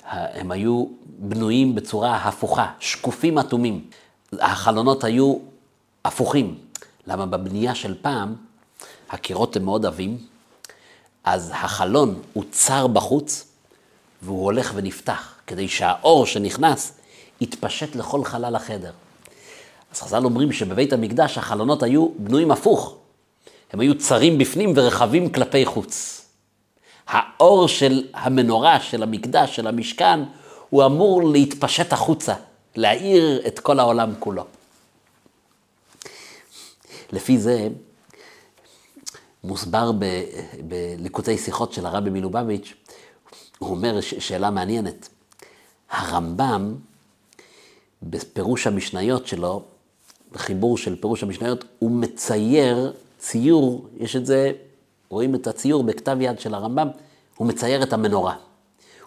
הם 0.09 0.51
היו 0.51 0.85
בנויים 1.05 1.75
בצורה 1.75 2.15
הפוכה, 2.15 2.71
שקופים 2.79 3.39
אטומים. 3.39 3.89
החלונות 4.33 5.03
היו 5.03 5.37
הפוכים. 6.05 6.57
למה 7.07 7.25
בבנייה 7.25 7.75
של 7.75 7.95
פעם, 8.01 8.35
הקירות 9.09 9.55
הם 9.55 9.65
מאוד 9.65 9.85
עבים, 9.85 10.17
אז 11.23 11.51
החלון 11.55 12.21
הוא 12.33 12.43
צר 12.51 12.87
בחוץ, 12.87 13.47
והוא 14.21 14.43
הולך 14.43 14.71
ונפתח, 14.75 15.33
כדי 15.47 15.67
שהאור 15.67 16.25
שנכנס 16.25 16.93
יתפשט 17.41 17.95
לכל 17.95 18.23
חלל 18.23 18.55
החדר. 18.55 18.91
אז 19.91 20.01
חז"ל 20.01 20.25
אומרים 20.25 20.51
שבבית 20.51 20.93
המקדש 20.93 21.37
החלונות 21.37 21.83
היו 21.83 22.09
בנויים 22.17 22.51
הפוך. 22.51 22.95
הם 23.73 23.79
היו 23.79 23.97
צרים 23.97 24.37
בפנים 24.37 24.73
ורחבים 24.75 25.31
כלפי 25.31 25.65
חוץ. 25.65 26.18
האור 27.09 27.67
של 27.67 28.07
המנורה, 28.13 28.79
של 28.79 29.03
המקדש, 29.03 29.55
של 29.55 29.67
המשכן, 29.67 30.19
הוא 30.69 30.85
אמור 30.85 31.23
להתפשט 31.29 31.93
החוצה, 31.93 32.33
להאיר 32.75 33.47
את 33.47 33.59
כל 33.59 33.79
העולם 33.79 34.13
כולו. 34.19 34.43
לפי 37.11 37.37
זה 37.37 37.67
מוסבר 39.43 39.91
בליקוטי 40.67 41.37
שיחות 41.37 41.73
של 41.73 41.85
הרבי 41.85 42.09
מלובביץ', 42.09 42.73
הוא 43.59 43.69
אומר 43.69 44.01
שאלה 44.01 44.49
מעניינת. 44.49 45.09
הרמב"ם, 45.89 46.75
בפירוש 48.03 48.67
המשניות 48.67 49.27
שלו, 49.27 49.63
בחיבור 50.31 50.77
של 50.77 51.01
פירוש 51.01 51.23
המשניות, 51.23 51.65
הוא 51.79 51.91
מצייר 51.91 52.93
ציור, 53.17 53.87
יש 53.97 54.15
את 54.15 54.25
זה, 54.25 54.51
רואים 55.09 55.35
את 55.35 55.47
הציור 55.47 55.83
בכתב 55.83 56.17
יד 56.21 56.39
של 56.39 56.53
הרמב"ם, 56.53 56.87
הוא 57.37 57.47
מצייר 57.47 57.83
את 57.83 57.93
המנורה. 57.93 58.35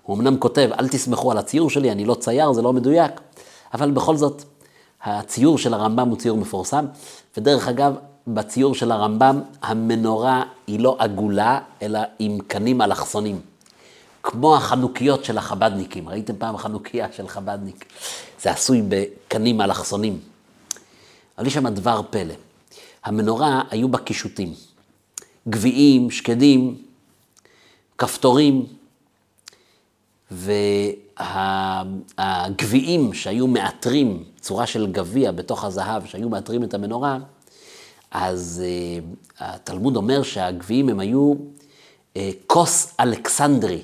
הוא 0.03 0.17
אמנם 0.17 0.39
כותב, 0.39 0.71
אל 0.79 0.89
תסמכו 0.89 1.31
על 1.31 1.39
הציור 1.39 1.71
שלי, 1.71 1.93
אני 1.93 2.05
לא 2.05 2.15
צייר, 2.15 2.53
זה 2.53 2.63
לא 2.63 2.73
מדויק, 2.73 3.21
אבל 3.75 3.91
בכל 3.91 4.17
זאת, 4.17 4.45
הציור 5.03 5.59
של 5.59 5.75
הרמב"ם 5.75 6.09
הוא 6.09 6.17
ציור 6.17 6.39
מפורסם, 6.39 6.87
ודרך 7.37 7.69
אגב, 7.69 7.95
בציור 8.27 8.75
של 8.75 8.93
הרמב"ם, 8.93 9.41
המנורה 9.63 10.43
היא 10.67 10.81
לא 10.81 10.97
עגולה, 10.99 11.61
אלא 11.83 12.01
עם 12.19 12.39
קנים 12.47 12.83
אלכסונים. 12.83 13.41
כמו 14.23 14.57
החנוכיות 14.57 15.25
של 15.25 15.39
החבדניקים. 15.39 16.09
ראיתם 16.09 16.37
פעם 16.39 16.57
חנוכיה 16.57 17.07
של 17.13 17.29
חבדניק? 17.29 17.85
זה 18.41 18.51
עשוי 18.51 18.83
בקנים 18.89 19.61
אלכסונים. 19.61 20.19
אבל 21.39 21.47
יש 21.47 21.55
שם 21.55 21.69
דבר 21.69 22.01
פלא. 22.11 22.35
המנורה 23.05 23.63
היו 23.71 23.89
בה 23.89 23.99
קישוטים. 23.99 24.55
גביעים, 25.49 26.11
שקדים, 26.11 26.83
כפתורים, 27.99 28.67
והגביעים 32.19 33.15
שהיו 33.15 33.47
מאתרים, 33.47 34.25
צורה 34.41 34.67
של 34.67 34.93
גביע 34.93 35.33
בתוך 35.33 35.65
הזהב, 35.65 36.07
שהיו 36.07 36.29
מאתרים 36.29 36.65
את 36.65 36.75
המנורה, 36.75 37.19
אז 38.11 38.63
uh, 38.65 38.65
התלמוד 39.39 39.97
אומר 39.97 40.23
שהגביעים 40.23 40.89
הם 40.89 41.01
היו 41.01 41.35
uh, 41.35 42.19
כוס 42.47 42.95
אלכסנדרי. 43.01 43.83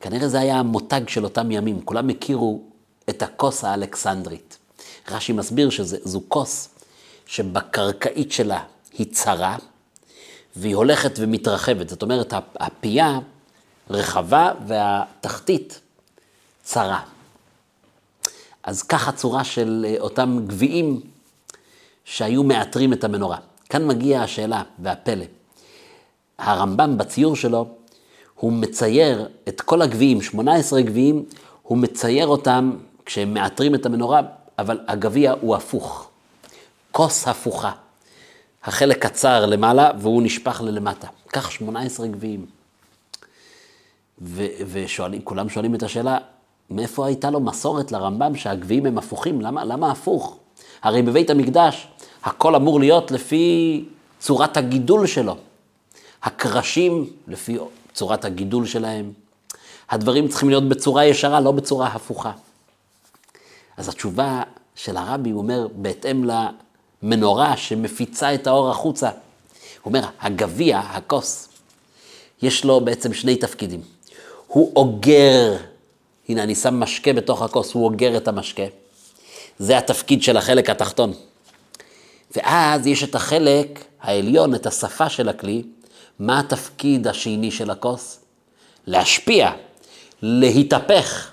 כנראה 0.00 0.28
זה 0.28 0.40
היה 0.40 0.58
המותג 0.58 1.00
של 1.08 1.24
אותם 1.24 1.50
ימים, 1.50 1.80
כולם 1.80 2.08
הכירו 2.08 2.62
את 3.08 3.22
הכוס 3.22 3.64
האלכסנדרית. 3.64 4.58
רש"י 5.10 5.32
מסביר 5.32 5.70
שזו 5.70 6.20
כוס 6.28 6.68
שבקרקעית 7.26 8.32
שלה 8.32 8.62
היא 8.98 9.06
צרה, 9.12 9.56
והיא 10.56 10.76
הולכת 10.76 11.12
ומתרחבת. 11.18 11.88
זאת 11.88 12.02
אומרת, 12.02 12.34
הפייה 12.60 13.18
רחבה 13.90 14.52
והתחתית 14.66 15.80
צרה. 16.62 17.00
אז 18.62 18.82
כך 18.82 19.08
הצורה 19.08 19.44
של 19.44 19.86
אה, 19.88 19.96
אותם 20.00 20.38
גביעים 20.46 21.00
שהיו 22.04 22.42
מאתרים 22.42 22.92
את 22.92 23.04
המנורה. 23.04 23.38
כאן 23.68 23.86
מגיעה 23.86 24.24
השאלה 24.24 24.62
והפלא. 24.78 25.24
הרמב"ם 26.38 26.98
בציור 26.98 27.36
שלו, 27.36 27.68
הוא 28.34 28.52
מצייר 28.52 29.28
את 29.48 29.60
כל 29.60 29.82
הגביעים, 29.82 30.22
18 30.22 30.82
גביעים, 30.82 31.24
הוא 31.62 31.78
מצייר 31.78 32.26
אותם 32.26 32.76
כשהם 33.06 33.34
מאתרים 33.34 33.74
את 33.74 33.86
המנורה, 33.86 34.20
אבל 34.58 34.80
הגביע 34.88 35.34
הוא 35.40 35.56
הפוך. 35.56 36.08
כוס 36.92 37.28
הפוכה. 37.28 37.72
החלק 38.66 39.06
קצר 39.06 39.46
למעלה 39.46 39.90
והוא 39.98 40.22
נשפך 40.22 40.60
ללמטה. 40.64 41.08
כך 41.32 41.52
18 41.52 42.06
גביעים. 42.06 42.46
ושואלים, 44.72 45.22
כולם 45.22 45.48
שואלים 45.48 45.74
את 45.74 45.82
השאלה, 45.82 46.18
מאיפה 46.70 47.06
הייתה 47.06 47.30
לו 47.30 47.40
מסורת 47.40 47.92
לרמב"ם 47.92 48.36
שהגביעים 48.36 48.86
הם 48.86 48.98
הפוכים? 48.98 49.40
למה, 49.40 49.64
למה 49.64 49.90
הפוך? 49.90 50.38
הרי 50.82 51.02
בבית 51.02 51.30
המקדש 51.30 51.88
הכל 52.24 52.54
אמור 52.54 52.80
להיות 52.80 53.10
לפי 53.10 53.84
צורת 54.18 54.56
הגידול 54.56 55.06
שלו. 55.06 55.36
הקרשים, 56.22 57.10
לפי 57.28 57.58
צורת 57.92 58.24
הגידול 58.24 58.66
שלהם. 58.66 59.12
הדברים 59.90 60.28
צריכים 60.28 60.48
להיות 60.48 60.68
בצורה 60.68 61.04
ישרה, 61.04 61.40
לא 61.40 61.52
בצורה 61.52 61.86
הפוכה. 61.86 62.32
אז 63.76 63.88
התשובה 63.88 64.42
של 64.74 64.96
הרבי, 64.96 65.30
הוא 65.30 65.38
אומר, 65.38 65.66
בהתאם 65.72 66.24
למנורה 67.06 67.56
שמפיצה 67.56 68.34
את 68.34 68.46
האור 68.46 68.70
החוצה. 68.70 69.08
הוא 69.08 69.14
אומר, 69.84 70.04
הגביע, 70.20 70.78
הכוס, 70.78 71.48
יש 72.42 72.64
לו 72.64 72.80
בעצם 72.80 73.14
שני 73.14 73.36
תפקידים. 73.36 73.80
הוא 74.46 74.72
אוגר, 74.76 75.56
הנה 76.28 76.42
אני 76.42 76.54
שם 76.54 76.80
משקה 76.80 77.12
בתוך 77.12 77.42
הכוס, 77.42 77.72
הוא 77.72 77.84
אוגר 77.84 78.16
את 78.16 78.28
המשקה. 78.28 78.62
זה 79.58 79.78
התפקיד 79.78 80.22
של 80.22 80.36
החלק 80.36 80.70
התחתון. 80.70 81.12
ואז 82.36 82.86
יש 82.86 83.04
את 83.04 83.14
החלק 83.14 83.84
העליון, 84.00 84.54
את 84.54 84.66
השפה 84.66 85.08
של 85.08 85.28
הכלי. 85.28 85.62
מה 86.18 86.38
התפקיד 86.40 87.06
השני 87.06 87.50
של 87.50 87.70
הכוס? 87.70 88.20
להשפיע, 88.86 89.50
להתהפך. 90.22 91.30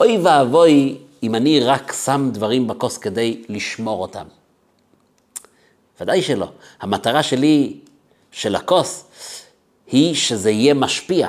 אוי 0.00 0.18
ואבוי 0.18 0.96
אם 1.24 1.34
אני 1.34 1.60
רק 1.60 1.92
שם 2.04 2.30
דברים 2.32 2.66
בכוס 2.66 2.98
כדי 2.98 3.42
לשמור 3.48 4.02
אותם. 4.02 4.24
ודאי 6.00 6.22
שלא. 6.22 6.48
המטרה 6.80 7.22
שלי, 7.22 7.78
של 8.32 8.56
הכוס, 8.56 9.04
היא 9.86 10.14
שזה 10.14 10.50
יהיה 10.50 10.74
משפיע. 10.74 11.28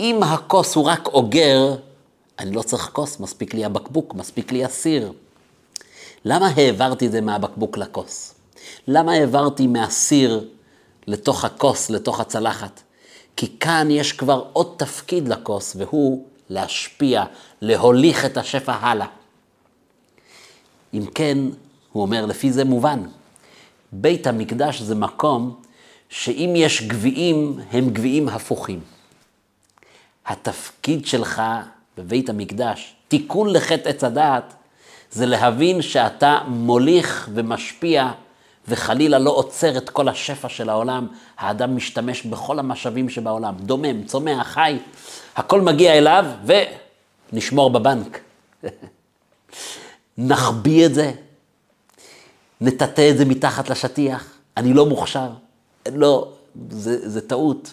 אם 0.00 0.22
הכוס 0.22 0.74
הוא 0.74 0.84
רק 0.84 1.06
אוגר, 1.06 1.74
אני 2.38 2.52
לא 2.52 2.62
צריך 2.62 2.90
כוס, 2.92 3.20
מספיק 3.20 3.54
לי 3.54 3.64
הבקבוק, 3.64 4.14
מספיק 4.14 4.52
לי 4.52 4.64
הסיר. 4.64 5.12
למה 6.24 6.48
העברתי 6.56 7.06
את 7.06 7.12
זה 7.12 7.20
מהבקבוק 7.20 7.78
לכוס? 7.78 8.34
למה 8.88 9.12
העברתי 9.12 9.66
מהסיר 9.66 10.48
לתוך 11.06 11.44
הכוס, 11.44 11.90
לתוך 11.90 12.20
הצלחת? 12.20 12.80
כי 13.36 13.58
כאן 13.60 13.90
יש 13.90 14.12
כבר 14.12 14.44
עוד 14.52 14.74
תפקיד 14.76 15.28
לכוס, 15.28 15.76
והוא 15.78 16.24
להשפיע, 16.50 17.24
להוליך 17.60 18.24
את 18.24 18.36
השפע 18.36 18.72
הלאה. 18.72 19.06
אם 20.94 21.06
כן, 21.14 21.38
הוא 21.92 22.02
אומר, 22.02 22.26
לפי 22.26 22.52
זה 22.52 22.64
מובן, 22.64 23.02
בית 23.92 24.26
המקדש 24.26 24.80
זה 24.80 24.94
מקום 24.94 25.60
שאם 26.08 26.52
יש 26.56 26.82
גביעים, 26.82 27.60
הם 27.70 27.90
גביעים 27.90 28.28
הפוכים. 28.28 28.80
התפקיד 30.26 31.06
שלך 31.06 31.42
בבית 31.98 32.28
המקדש, 32.28 32.94
תיקון 33.08 33.52
לחטא 33.52 33.88
עץ 33.88 34.04
הדעת, 34.04 34.54
זה 35.10 35.26
להבין 35.26 35.82
שאתה 35.82 36.38
מוליך 36.46 37.30
ומשפיע 37.34 38.10
וחלילה 38.68 39.18
לא 39.18 39.30
עוצר 39.30 39.76
את 39.78 39.90
כל 39.90 40.08
השפע 40.08 40.48
של 40.48 40.68
העולם. 40.68 41.06
האדם 41.38 41.76
משתמש 41.76 42.26
בכל 42.26 42.58
המשאבים 42.58 43.08
שבעולם, 43.08 43.54
דומם, 43.60 44.04
צומח, 44.04 44.46
חי, 44.46 44.78
הכל 45.36 45.60
מגיע 45.60 45.98
אליו 45.98 46.24
ונשמור 47.32 47.70
בבנק. 47.70 48.20
נחביא 50.18 50.86
את 50.86 50.94
זה, 50.94 51.12
נטאטא 52.60 53.10
את 53.10 53.18
זה 53.18 53.24
מתחת 53.24 53.70
לשטיח, 53.70 54.34
אני 54.56 54.74
לא 54.74 54.86
מוכשר, 54.86 55.28
לא, 55.92 56.32
זה, 56.70 57.08
זה 57.08 57.28
טעות. 57.28 57.72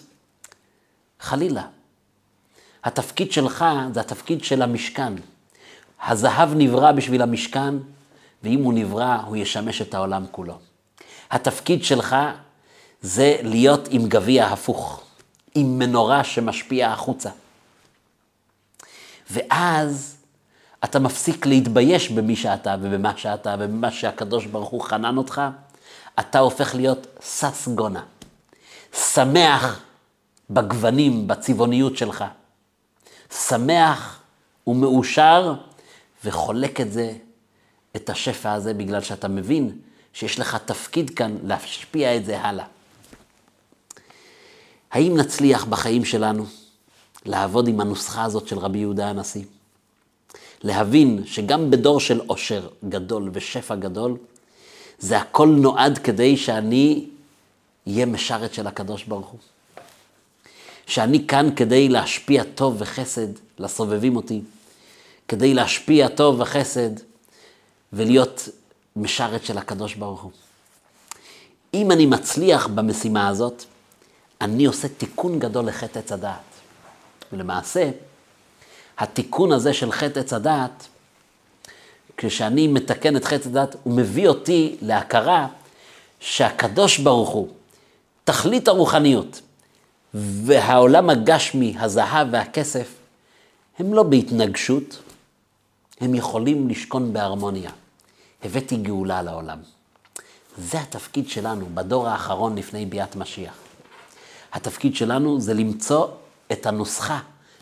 חלילה. 1.20 1.66
התפקיד 2.84 3.32
שלך 3.32 3.64
זה 3.94 4.00
התפקיד 4.00 4.44
של 4.44 4.62
המשכן. 4.62 5.12
הזהב 6.06 6.54
נברא 6.54 6.92
בשביל 6.92 7.22
המשכן, 7.22 7.74
ואם 8.42 8.62
הוא 8.62 8.72
נברא, 8.72 9.16
הוא 9.26 9.36
ישמש 9.36 9.82
את 9.82 9.94
העולם 9.94 10.24
כולו. 10.30 10.58
התפקיד 11.30 11.84
שלך 11.84 12.16
זה 13.02 13.36
להיות 13.42 13.88
עם 13.90 14.08
גביע 14.08 14.46
הפוך, 14.46 15.02
עם 15.54 15.78
מנורה 15.78 16.24
שמשפיעה 16.24 16.92
החוצה. 16.92 17.30
ואז 19.30 20.16
אתה 20.84 20.98
מפסיק 20.98 21.46
להתבייש 21.46 22.10
במי 22.10 22.36
שאתה 22.36 22.76
ובמה 22.82 23.12
שאתה 23.16 23.56
ובמה 23.58 23.90
שהקדוש 23.90 24.46
ברוך 24.46 24.68
הוא 24.68 24.80
חנן 24.80 25.16
אותך, 25.16 25.42
אתה 26.20 26.38
הופך 26.38 26.74
להיות 26.74 27.06
שש 27.22 27.68
גונה. 27.68 28.02
שמח 28.94 29.80
בגוונים, 30.50 31.28
בצבעוניות 31.28 31.96
שלך. 31.96 32.24
שמח 33.48 34.20
ומאושר 34.66 35.54
וחולק 36.24 36.80
את 36.80 36.92
זה, 36.92 37.12
את 37.96 38.10
השפע 38.10 38.52
הזה, 38.52 38.74
בגלל 38.74 39.00
שאתה 39.00 39.28
מבין 39.28 39.78
שיש 40.12 40.38
לך 40.38 40.56
תפקיד 40.64 41.10
כאן 41.10 41.36
להשפיע 41.44 42.16
את 42.16 42.24
זה 42.24 42.40
הלאה. 42.40 42.66
האם 44.90 45.16
נצליח 45.16 45.64
בחיים 45.64 46.04
שלנו 46.04 46.46
לעבוד 47.26 47.68
עם 47.68 47.80
הנוסחה 47.80 48.24
הזאת 48.24 48.48
של 48.48 48.58
רבי 48.58 48.78
יהודה 48.78 49.08
הנשיא? 49.08 49.44
להבין 50.62 51.22
שגם 51.26 51.70
בדור 51.70 52.00
של 52.00 52.20
עושר 52.26 52.68
גדול 52.88 53.30
ושפע 53.32 53.74
גדול, 53.74 54.16
זה 54.98 55.18
הכל 55.18 55.48
נועד 55.48 55.98
כדי 55.98 56.36
שאני 56.36 57.06
אהיה 57.88 58.06
משרת 58.06 58.54
של 58.54 58.66
הקדוש 58.66 59.04
ברוך 59.04 59.26
הוא. 59.26 59.40
שאני 60.86 61.26
כאן 61.26 61.50
כדי 61.56 61.88
להשפיע 61.88 62.44
טוב 62.54 62.76
וחסד 62.78 63.28
לסובבים 63.58 64.16
אותי, 64.16 64.40
כדי 65.28 65.54
להשפיע 65.54 66.08
טוב 66.08 66.40
וחסד 66.40 66.90
ולהיות 67.92 68.48
משרת 69.00 69.44
של 69.44 69.58
הקדוש 69.58 69.94
ברוך 69.94 70.22
הוא. 70.22 70.30
אם 71.74 71.90
אני 71.90 72.06
מצליח 72.06 72.66
במשימה 72.66 73.28
הזאת, 73.28 73.64
אני 74.40 74.64
עושה 74.64 74.88
תיקון 74.88 75.38
גדול 75.38 75.66
לחטא 75.66 75.98
עץ 75.98 76.12
הדעת. 76.12 76.50
ולמעשה, 77.32 77.90
התיקון 78.98 79.52
הזה 79.52 79.74
של 79.74 79.92
חטא 79.92 80.20
עץ 80.20 80.32
הדעת, 80.32 80.86
כשאני 82.16 82.68
מתקן 82.68 83.16
את 83.16 83.24
חטא 83.24 83.34
עץ 83.34 83.46
הדעת, 83.46 83.76
הוא 83.82 83.94
מביא 83.96 84.28
אותי 84.28 84.76
להכרה 84.82 85.46
שהקדוש 86.20 86.98
ברוך 86.98 87.28
הוא, 87.28 87.48
תכלית 88.24 88.68
הרוחניות, 88.68 89.40
והעולם 90.14 91.10
הגשמי, 91.10 91.74
הזהב 91.78 92.28
והכסף, 92.30 92.94
הם 93.78 93.94
לא 93.94 94.02
בהתנגשות, 94.02 95.02
הם 96.00 96.14
יכולים 96.14 96.68
לשכון 96.68 97.12
בהרמוניה. 97.12 97.70
הבאתי 98.44 98.76
גאולה 98.76 99.22
לעולם. 99.22 99.58
זה 100.58 100.80
התפקיד 100.80 101.28
שלנו 101.28 101.66
בדור 101.74 102.08
האחרון 102.08 102.58
לפני 102.58 102.86
ביאת 102.86 103.16
משיח. 103.16 103.54
התפקיד 104.52 104.96
שלנו 104.96 105.40
זה 105.40 105.54
למצוא 105.54 106.06
את 106.52 106.66
הנוסחה, 106.66 107.18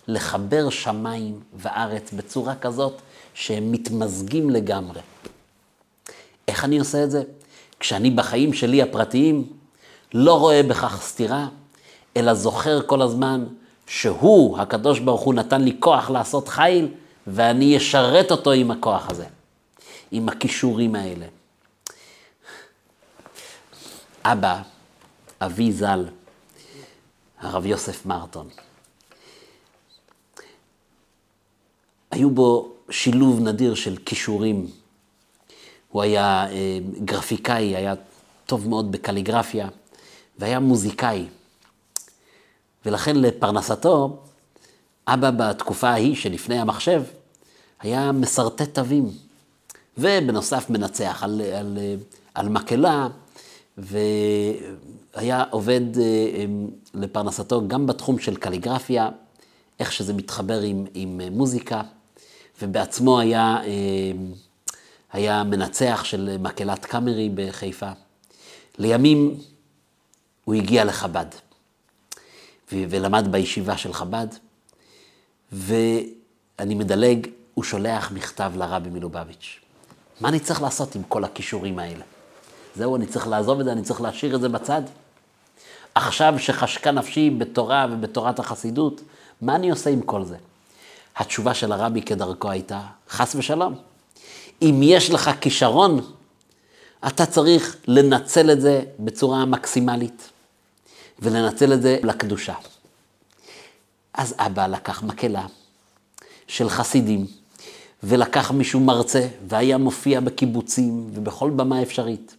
לחבר 0.08 0.70
שמיים 0.70 1.40
וארץ 1.54 2.12
בצורה 2.12 2.54
כזאת 2.54 3.00
שהם 3.34 3.72
מתמזגים 3.72 4.50
לגמרי. 4.50 5.00
איך 6.48 6.64
אני 6.64 6.78
עושה 6.78 7.04
את 7.04 7.10
זה? 7.10 7.22
כשאני 7.80 8.10
בחיים 8.10 8.52
שלי 8.52 8.82
הפרטיים 8.82 9.46
לא 10.14 10.38
רואה 10.38 10.62
בכך 10.62 11.00
סתירה, 11.02 11.46
אלא 12.16 12.34
זוכר 12.34 12.80
כל 12.86 13.02
הזמן 13.02 13.44
שהוא, 13.86 14.58
הקדוש 14.58 14.98
ברוך 14.98 15.20
הוא, 15.20 15.34
נתן 15.34 15.62
לי 15.62 15.76
כוח 15.80 16.10
לעשות 16.10 16.48
חיל, 16.48 16.88
ואני 17.26 17.76
אשרת 17.76 18.30
אותו 18.30 18.52
עם 18.52 18.70
הכוח 18.70 19.10
הזה, 19.10 19.24
עם 20.10 20.28
הכישורים 20.28 20.94
האלה. 20.94 21.26
אבא, 24.24 24.62
אבי 25.40 25.72
ז"ל, 25.72 26.04
הרב 27.40 27.66
יוסף 27.66 28.06
מרטון, 28.06 28.48
היו 32.10 32.30
בו 32.30 32.72
שילוב 32.90 33.40
נדיר 33.40 33.74
של 33.74 33.96
כישורים. 34.06 34.66
הוא 35.88 36.02
היה 36.02 36.46
אה, 36.50 36.78
גרפיקאי, 37.04 37.76
היה 37.76 37.94
טוב 38.46 38.68
מאוד 38.68 38.92
בקליגרפיה, 38.92 39.68
והיה 40.38 40.60
מוזיקאי. 40.60 41.26
ולכן 42.86 43.16
לפרנסתו, 43.16 44.22
אבא 45.06 45.30
בתקופה 45.30 45.88
ההיא 45.88 46.16
שלפני 46.16 46.58
המחשב, 46.60 47.02
היה 47.80 48.12
משרטט 48.12 48.74
תווים. 48.74 49.27
ובנוסף 49.98 50.70
מנצח 50.70 51.20
על, 51.22 51.40
על, 51.40 51.78
על 52.34 52.48
מקהלה, 52.48 53.08
והיה 53.78 55.44
עובד 55.50 55.98
אה, 55.98 56.44
לפרנסתו 56.94 57.68
גם 57.68 57.87
בתחום 57.87 58.18
של 58.18 58.37
קליגרפיה, 58.37 59.08
איך 59.80 59.92
שזה 59.92 60.12
מתחבר 60.12 60.61
עם, 60.61 60.87
עם 60.94 61.20
מוזיקה, 61.30 61.82
ובעצמו 62.62 63.20
היה, 63.20 63.56
אה, 63.64 64.12
היה 65.12 65.44
מנצח 65.44 66.04
של 66.04 66.37
מקהלת 66.40 66.84
קאמרי 66.84 67.30
בחיפה. 67.34 67.90
לימים 68.78 69.38
הוא 70.44 70.54
הגיע 70.54 70.84
לחב"ד. 70.84 71.26
ולמד 72.72 73.28
בישיבה 73.30 73.76
של 73.76 73.92
חב"ד, 73.92 74.26
ואני 75.52 76.74
מדלג, 76.74 77.26
הוא 77.54 77.64
שולח 77.64 78.12
מכתב 78.12 78.52
לרבי 78.56 78.90
מלובביץ'. 78.90 79.61
מה 80.20 80.28
אני 80.28 80.40
צריך 80.40 80.62
לעשות 80.62 80.94
עם 80.94 81.02
כל 81.02 81.24
הכישורים 81.24 81.78
האלה? 81.78 82.04
זהו, 82.76 82.96
אני 82.96 83.07
צריך 83.07 83.28
לעזוב 83.28 83.59
את 83.59 83.64
זה, 83.64 83.72
אני 83.72 83.83
צריך 83.83 84.00
להשאיר 84.00 84.37
את 84.37 84.40
זה 84.40 84.48
בצד? 84.48 84.83
עכשיו 85.94 86.35
שחשקה 86.38 86.90
נפשי 86.90 87.31
בתורה 87.31 87.87
ובתורת 87.90 88.38
החסידות, 88.38 89.00
מה 89.42 89.54
אני 89.57 89.70
עושה 89.70 89.90
עם 89.90 90.00
כל 90.00 90.24
זה? 90.24 90.37
התשובה 91.16 91.54
של 91.54 91.72
הרבי 91.72 92.02
כדרכו 92.02 92.50
הייתה, 92.50 92.81
חס 93.09 93.35
ושלום. 93.35 93.74
אם 94.62 94.81
יש 94.83 95.11
לך 95.11 95.31
כישרון, 95.40 96.00
אתה 97.07 97.26
צריך 97.26 97.76
לנצל 97.88 98.50
את 98.50 98.61
זה 98.61 98.83
בצורה 98.98 99.44
מקסימלית. 99.44 100.31
ולנצל 101.18 101.72
את 101.72 101.83
זה 101.83 101.98
לקדושה. 102.02 102.54
אז 104.14 104.35
אבא 104.38 104.66
לקח 104.66 105.02
מקהלה 105.02 105.46
של 106.46 106.68
חסידים, 106.68 107.26
ולקח 108.02 108.50
מישהו 108.50 108.80
מרצה, 108.80 109.26
והיה 109.49 109.78
מופיע 109.78 110.20
בקיבוצים 110.20 111.11
ובכל 111.14 111.51
במה 111.51 111.82
אפשרית. 111.82 112.36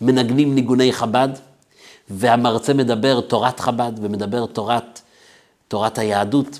מנגנים 0.00 0.54
ניגוני 0.54 0.92
חב"ד, 0.92 1.28
והמרצה 2.10 2.74
מדבר 2.74 3.20
תורת 3.20 3.60
חב"ד 3.60 3.92
ומדבר 3.96 4.46
תורת, 4.46 5.00
תורת 5.68 5.98
היהדות, 5.98 6.58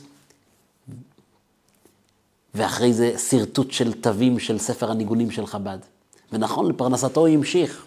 ואחרי 2.55 2.93
זה 2.93 3.18
שרטוט 3.18 3.72
של 3.72 3.93
תווים 3.93 4.38
של 4.38 4.59
ספר 4.59 4.90
הניגונים 4.90 5.30
של 5.30 5.47
חב"ד. 5.47 5.78
ונכון, 6.32 6.68
לפרנסתו 6.68 7.20
הוא 7.20 7.28
המשיך, 7.28 7.84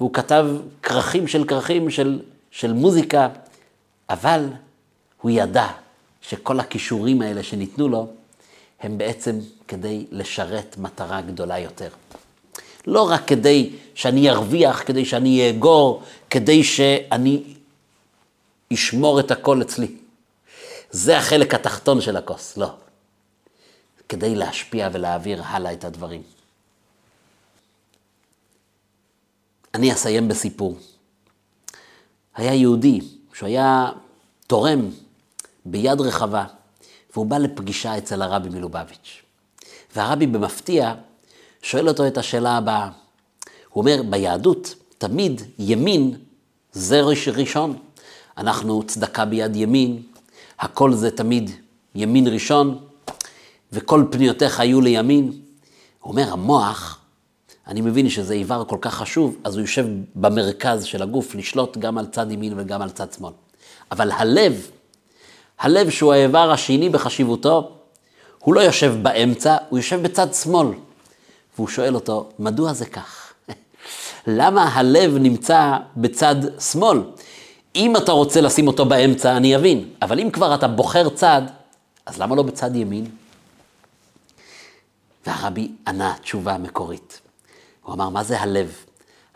והוא 0.00 0.12
כתב 0.12 0.46
כרכים 0.82 1.28
של 1.28 1.44
כרכים 1.44 1.90
של 1.90 2.20
של 2.50 2.72
מוזיקה, 2.72 3.28
אבל 4.08 4.46
הוא 5.20 5.30
ידע 5.30 5.66
שכל 6.20 6.60
הכישורים 6.60 7.22
האלה 7.22 7.42
שניתנו 7.42 7.88
לו, 7.88 8.06
הם 8.84 8.98
בעצם 8.98 9.38
כדי 9.68 10.06
לשרת 10.10 10.76
מטרה 10.78 11.20
גדולה 11.20 11.58
יותר. 11.58 11.88
לא 12.86 13.10
רק 13.10 13.28
כדי 13.28 13.76
שאני 13.94 14.30
ארוויח, 14.30 14.82
כדי 14.86 15.04
שאני 15.04 15.48
אאגור, 15.48 16.02
כדי 16.30 16.64
שאני 16.64 17.42
אשמור 18.72 19.20
את 19.20 19.30
הכל 19.30 19.62
אצלי. 19.62 19.96
זה 20.90 21.18
החלק 21.18 21.54
התחתון 21.54 22.00
של 22.00 22.16
הכוס, 22.16 22.56
לא. 22.56 22.70
כדי 24.08 24.34
להשפיע 24.34 24.88
ולהעביר 24.92 25.42
הלאה 25.44 25.72
את 25.72 25.84
הדברים. 25.84 26.22
אני 29.74 29.92
אסיים 29.92 30.28
בסיפור. 30.28 30.78
היה 32.34 32.54
יהודי, 32.54 33.00
שהוא 33.34 33.46
היה 33.46 33.90
תורם 34.46 34.90
ביד 35.64 36.00
רחבה, 36.00 36.44
והוא 37.14 37.26
בא 37.26 37.38
לפגישה 37.38 37.98
אצל 37.98 38.22
הרבי 38.22 38.48
מלובביץ'. 38.48 39.22
והרבי 39.96 40.26
במפתיע 40.26 40.94
שואל 41.62 41.88
אותו 41.88 42.06
את 42.06 42.18
השאלה 42.18 42.56
הבאה. 42.56 42.88
הוא 43.68 43.80
אומר, 43.80 44.02
ביהדות 44.10 44.74
תמיד 44.98 45.42
ימין 45.58 46.16
זה 46.72 47.00
ראשון. 47.36 47.76
אנחנו 48.38 48.82
צדקה 48.82 49.24
ביד 49.24 49.56
ימין, 49.56 50.02
הכל 50.58 50.92
זה 50.92 51.10
תמיד 51.10 51.50
ימין 51.94 52.26
ראשון, 52.26 52.78
וכל 53.72 54.04
פניותיך 54.10 54.60
היו 54.60 54.80
לימין. 54.80 55.32
הוא 56.00 56.10
אומר, 56.10 56.32
המוח, 56.32 56.98
אני 57.66 57.80
מבין 57.80 58.10
שזה 58.10 58.34
איבר 58.34 58.64
כל 58.64 58.78
כך 58.80 58.94
חשוב, 58.94 59.36
אז 59.44 59.54
הוא 59.54 59.60
יושב 59.60 59.86
במרכז 60.14 60.84
של 60.84 61.02
הגוף, 61.02 61.34
לשלוט 61.34 61.76
גם 61.76 61.98
על 61.98 62.06
צד 62.06 62.32
ימין 62.32 62.52
וגם 62.56 62.82
על 62.82 62.90
צד 62.90 63.12
שמאל. 63.12 63.32
אבל 63.90 64.10
הלב, 64.10 64.70
הלב 65.58 65.90
שהוא 65.90 66.12
האיבר 66.12 66.50
השני 66.50 66.88
בחשיבותו, 66.88 67.70
הוא 68.38 68.54
לא 68.54 68.60
יושב 68.60 68.94
באמצע, 69.02 69.56
הוא 69.68 69.78
יושב 69.78 70.02
בצד 70.02 70.34
שמאל. 70.34 70.68
והוא 71.56 71.68
שואל 71.68 71.94
אותו, 71.94 72.28
מדוע 72.38 72.72
זה 72.72 72.86
כך? 72.86 73.32
למה 74.26 74.68
הלב 74.74 75.16
נמצא 75.16 75.76
בצד 75.96 76.36
שמאל? 76.60 76.98
אם 77.76 77.96
אתה 77.96 78.12
רוצה 78.12 78.40
לשים 78.40 78.66
אותו 78.66 78.84
באמצע, 78.84 79.36
אני 79.36 79.56
אבין, 79.56 79.88
אבל 80.02 80.20
אם 80.20 80.30
כבר 80.30 80.54
אתה 80.54 80.68
בוחר 80.68 81.08
צד, 81.08 81.42
אז 82.06 82.18
למה 82.18 82.36
לא 82.36 82.42
בצד 82.42 82.76
ימין? 82.76 83.06
והרבי 85.26 85.70
ענה 85.86 86.14
תשובה 86.22 86.58
מקורית. 86.58 87.20
הוא 87.82 87.94
אמר, 87.94 88.08
מה 88.08 88.24
זה 88.24 88.40
הלב? 88.40 88.72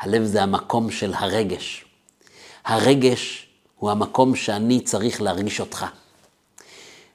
הלב 0.01 0.25
זה 0.25 0.43
המקום 0.43 0.91
של 0.91 1.14
הרגש. 1.14 1.85
הרגש 2.64 3.49
הוא 3.79 3.91
המקום 3.91 4.37
שאני 4.37 4.81
צריך 4.81 5.23
להרגיש 5.23 5.61
אותך. 5.61 5.87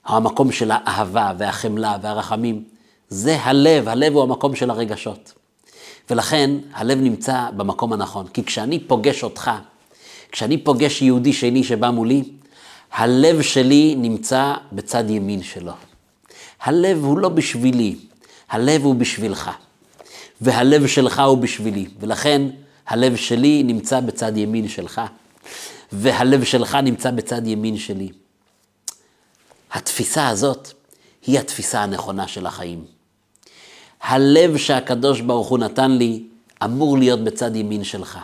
המקום 0.06 0.52
של 0.52 0.72
האהבה 0.74 1.32
והחמלה 1.38 1.98
והרחמים. 2.02 2.64
זה 3.10 3.42
הלב, 3.42 3.90
הלב 3.90 4.14
הוא 4.14 4.24
המקום 4.24 4.56
של 4.56 4.70
הרגשות. 4.70 5.34
ולכן 6.10 6.52
הלב 6.74 7.02
נמצא 7.02 7.50
במקום 7.58 7.94
הנכון. 7.94 8.28
כי 8.28 8.44
כשאני 8.44 8.80
פוגש 8.80 9.24
אותך, 9.24 9.52
כשאני 10.32 10.58
פוגש 10.58 11.02
יהודי 11.02 11.34
שני 11.34 11.64
שבא 11.64 11.90
מולי, 11.90 12.24
הלב 12.92 13.42
שלי 13.42 13.96
נמצא 13.98 14.54
בצד 14.72 15.10
ימין 15.10 15.44
שלו. 15.44 15.74
הלב 16.62 17.04
הוא 17.04 17.18
לא 17.18 17.30
בשבילי, 17.30 17.96
הלב 18.50 18.84
הוא 18.84 18.96
בשבילך. 18.96 19.52
והלב 20.42 20.88
שלך 20.88 21.20
הוא 21.20 21.38
בשבילי. 21.38 21.86
ולכן 22.00 22.42
הלב 22.88 23.16
שלי 23.16 23.64
נמצא 23.64 24.00
בצד 24.00 24.38
ימין 24.38 24.68
שלך, 24.68 25.02
והלב 25.92 26.44
שלך 26.44 26.76
נמצא 26.76 27.12
בצד 27.12 27.48
ימין 27.48 27.78
שלי. 27.78 28.10
התפיסה 29.74 30.28
הזאת 30.28 30.72
היא 31.26 31.40
התפיסה 31.40 31.84
הנכונה 31.84 32.28
של 32.28 32.46
החיים. 32.46 32.86
הלב 34.02 34.58
שהקדוש 34.58 35.22
ברוך 35.22 35.48
הוא 35.48 35.60
נתן 35.60 35.92
לי 35.92 36.24
אמור 36.64 36.98
להיות 36.98 37.24
בצד 37.24 37.56
ימין 37.56 37.84
שלך. 37.84 38.20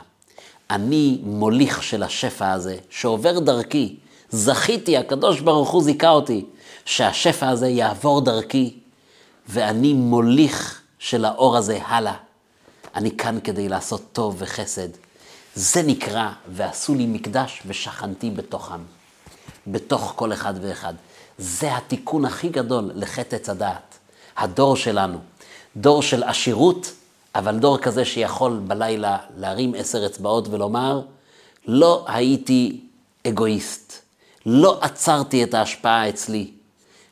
אני 0.69 1.19
מוליך 1.23 1.83
של 1.83 2.03
השפע 2.03 2.51
הזה 2.51 2.77
שעובר 2.89 3.39
דרכי. 3.39 3.95
זכיתי, 4.29 4.97
הקדוש 4.97 5.39
ברוך 5.39 5.69
הוא 5.69 5.83
זיכה 5.83 6.09
אותי, 6.09 6.45
שהשפע 6.85 7.49
הזה 7.49 7.67
יעבור 7.67 8.21
דרכי, 8.21 8.73
ואני 9.47 9.93
מוליך 9.93 10.81
של 10.99 11.25
האור 11.25 11.57
הזה 11.57 11.79
הלאה. 11.85 12.13
אני 12.95 13.17
כאן 13.17 13.39
כדי 13.43 13.69
לעשות 13.69 14.01
טוב 14.13 14.35
וחסד. 14.37 14.87
זה 15.55 15.81
נקרא, 15.81 16.29
ועשו 16.51 16.95
לי 16.95 17.05
מקדש 17.05 17.61
ושכנתי 17.65 18.29
בתוכם, 18.29 18.79
בתוך 19.67 20.13
כל 20.15 20.33
אחד 20.33 20.53
ואחד. 20.61 20.93
זה 21.39 21.77
התיקון 21.77 22.25
הכי 22.25 22.49
גדול 22.49 22.91
לחטא 22.95 23.35
עץ 23.35 23.49
הדעת. 23.49 23.97
הדור 24.37 24.75
שלנו, 24.75 25.17
דור 25.77 26.01
של 26.01 26.23
עשירות, 26.23 26.91
אבל 27.35 27.59
דור 27.59 27.77
כזה 27.77 28.05
שיכול 28.05 28.59
בלילה 28.67 29.17
להרים 29.37 29.73
עשר 29.77 30.05
אצבעות 30.05 30.47
ולומר, 30.47 31.01
לא 31.65 32.05
הייתי 32.07 32.81
אגואיסט, 33.27 33.93
לא 34.45 34.79
עצרתי 34.81 35.43
את 35.43 35.53
ההשפעה 35.53 36.09
אצלי, 36.09 36.51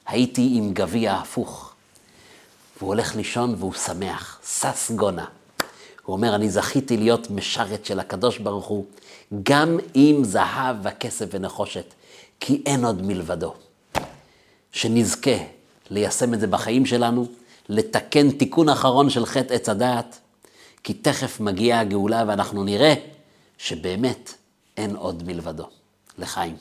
הייתי 0.07 0.49
עם 0.53 0.73
גביע 0.73 1.13
הפוך. 1.13 1.73
והוא 2.77 2.87
הולך 2.87 3.15
לישון 3.15 3.55
והוא 3.57 3.73
שמח, 3.73 4.39
שש 4.45 4.91
גונה. 4.91 5.25
הוא 6.05 6.15
אומר, 6.15 6.35
אני 6.35 6.49
זכיתי 6.49 6.97
להיות 6.97 7.31
משרת 7.31 7.85
של 7.85 7.99
הקדוש 7.99 8.37
ברוך 8.37 8.65
הוא, 8.65 8.85
גם 9.43 9.77
עם 9.93 10.23
זהב 10.23 10.75
וכסף 10.83 11.25
ונחושת, 11.31 11.93
כי 12.39 12.61
אין 12.65 12.85
עוד 12.85 13.01
מלבדו. 13.01 13.53
שנזכה 14.77 15.37
ליישם 15.89 16.33
את 16.33 16.39
זה 16.39 16.47
בחיים 16.47 16.85
שלנו, 16.85 17.27
לתקן 17.69 18.31
תיקון 18.31 18.69
אחרון 18.69 19.09
של 19.09 19.25
חטא 19.25 19.53
עץ 19.53 19.69
הדעת, 19.69 20.19
כי 20.83 20.93
תכף 20.93 21.39
מגיעה 21.39 21.79
הגאולה 21.79 22.23
ואנחנו 22.27 22.63
נראה 22.63 22.93
שבאמת 23.57 24.33
אין 24.77 24.95
עוד 24.95 25.23
מלבדו. 25.23 25.65
לחיים. 26.17 26.55